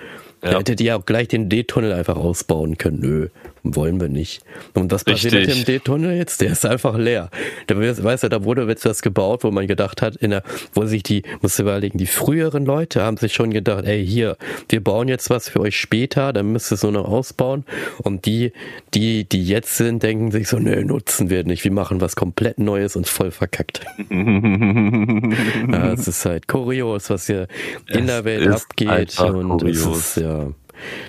[0.44, 0.52] Ja.
[0.52, 3.00] Da hättet ihr auch gleich den D-Tunnel einfach ausbauen können.
[3.00, 3.30] Nö,
[3.64, 4.44] wollen wir nicht.
[4.74, 6.42] Und was passiert mit dem D-Tunnel jetzt?
[6.42, 7.30] Der ist einfach leer.
[7.68, 10.44] Da weißt du, da wurde jetzt was gebaut, wo man gedacht hat, in der,
[10.74, 14.38] wo sich die, musst du überlegen, die früheren Leute haben sich schon gedacht, ey, hier,
[14.70, 17.64] wir bauen jetzt was für euch später, dann müsst ihr es nur noch ausbauen.
[18.00, 18.52] Und die,
[18.94, 21.64] die, die jetzt sind, denken sich so, nö, nutzen wir nicht.
[21.64, 23.86] Wir machen was komplett Neues und voll verkackt.
[24.10, 27.48] ja, es ist halt kurios, was hier
[27.88, 29.20] in der Welt abgeht.
[29.20, 29.78] Und kurios.
[29.78, 30.48] es ist, ja,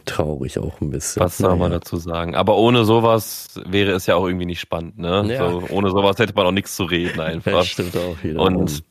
[0.04, 1.22] traurig auch ein bisschen.
[1.22, 2.34] Was soll man dazu sagen?
[2.34, 5.24] Aber ohne sowas wäre es ja auch irgendwie nicht spannend, ne?
[5.28, 5.50] Ja.
[5.50, 7.52] So, ohne sowas hätte man auch nichts zu reden einfach.
[7.52, 8.40] Das stimmt auch wieder.
[8.40, 8.84] Und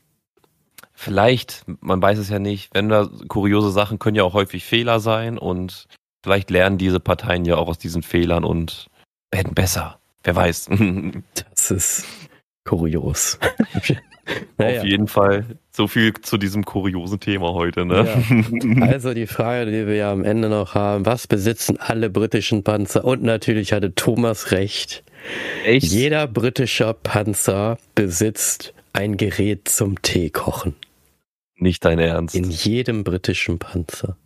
[0.94, 5.00] vielleicht, man weiß es ja nicht, wenn da kuriose Sachen können ja auch häufig Fehler
[5.00, 5.88] sein und
[6.24, 8.88] vielleicht lernen diese Parteien ja auch aus diesen Fehlern und
[9.32, 10.00] werden besser.
[10.24, 10.70] Wer weiß.
[11.56, 12.06] das ist
[12.64, 13.38] kurios.
[14.58, 14.82] Naja.
[14.82, 15.46] Auf jeden Fall.
[15.72, 18.08] So viel zu diesem kuriosen Thema heute, ne?
[18.80, 18.86] Ja.
[18.86, 23.04] Also die Frage, die wir ja am Ende noch haben, was besitzen alle britischen Panzer?
[23.04, 25.04] Und natürlich hatte Thomas recht.
[25.66, 25.88] Echt?
[25.88, 30.76] Jeder britische Panzer besitzt ein Gerät zum Teekochen.
[31.56, 32.36] Nicht dein Ernst.
[32.36, 34.18] In jedem britischen Panzer.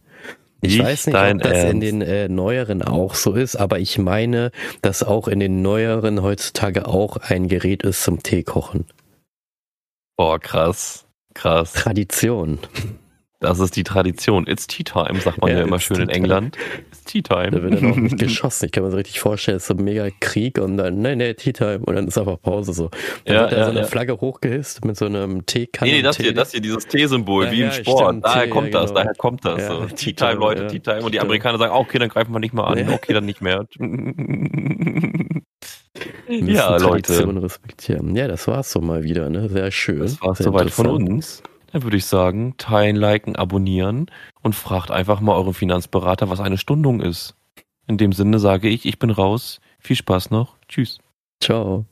[0.62, 1.74] Ich nicht weiß nicht, ob das Ernst.
[1.74, 6.24] in den äh, neueren auch so ist, aber ich meine, dass auch in den neueren
[6.24, 8.86] heutzutage auch ein Gerät ist zum Teekochen.
[10.18, 11.06] Boah, krass.
[11.36, 11.74] Krass.
[11.74, 12.58] Tradition.
[13.40, 14.48] Das ist die Tradition.
[14.48, 16.58] It's Tea Time, sagt man ja, ja immer schön in England.
[16.90, 17.52] It's Tea Time.
[17.52, 18.66] Da wird dann auch nicht geschossen.
[18.66, 21.20] Ich kann mir so richtig vorstellen, es ist so ein mega Krieg und dann, nein,
[21.20, 22.90] nee, Tea Time und dann ist einfach Pause so.
[23.26, 23.86] Dann ja, wird da ja, so eine.
[23.86, 25.92] Flagge hochgehisst mit so einem Teekanne.
[25.92, 28.08] Nee, nee, das hier, das hier, dieses Teesymbol, wie im Sport.
[28.08, 29.00] Stimmt, daher Tee, kommt das, genau.
[29.00, 29.68] daher kommt das.
[29.68, 29.86] so.
[29.96, 31.04] Tea Time, Leute, Tea Time.
[31.04, 32.90] Und die Amerikaner sagen, okay, dann greifen wir nicht mal an.
[32.92, 33.68] Okay, dann nicht mehr.
[36.28, 37.28] ja, Leute.
[37.42, 38.16] respektieren.
[38.16, 39.50] Ja, das war's so mal wieder, ne?
[39.50, 40.00] Sehr schön.
[40.00, 41.44] Das war's soweit von uns.
[41.72, 44.08] Dann würde ich sagen, teilen, liken, abonnieren
[44.42, 47.36] und fragt einfach mal euren Finanzberater, was eine Stundung ist.
[47.88, 49.60] In dem Sinne sage ich, ich bin raus.
[49.80, 50.58] Viel Spaß noch.
[50.68, 51.00] Tschüss.
[51.42, 51.86] Ciao.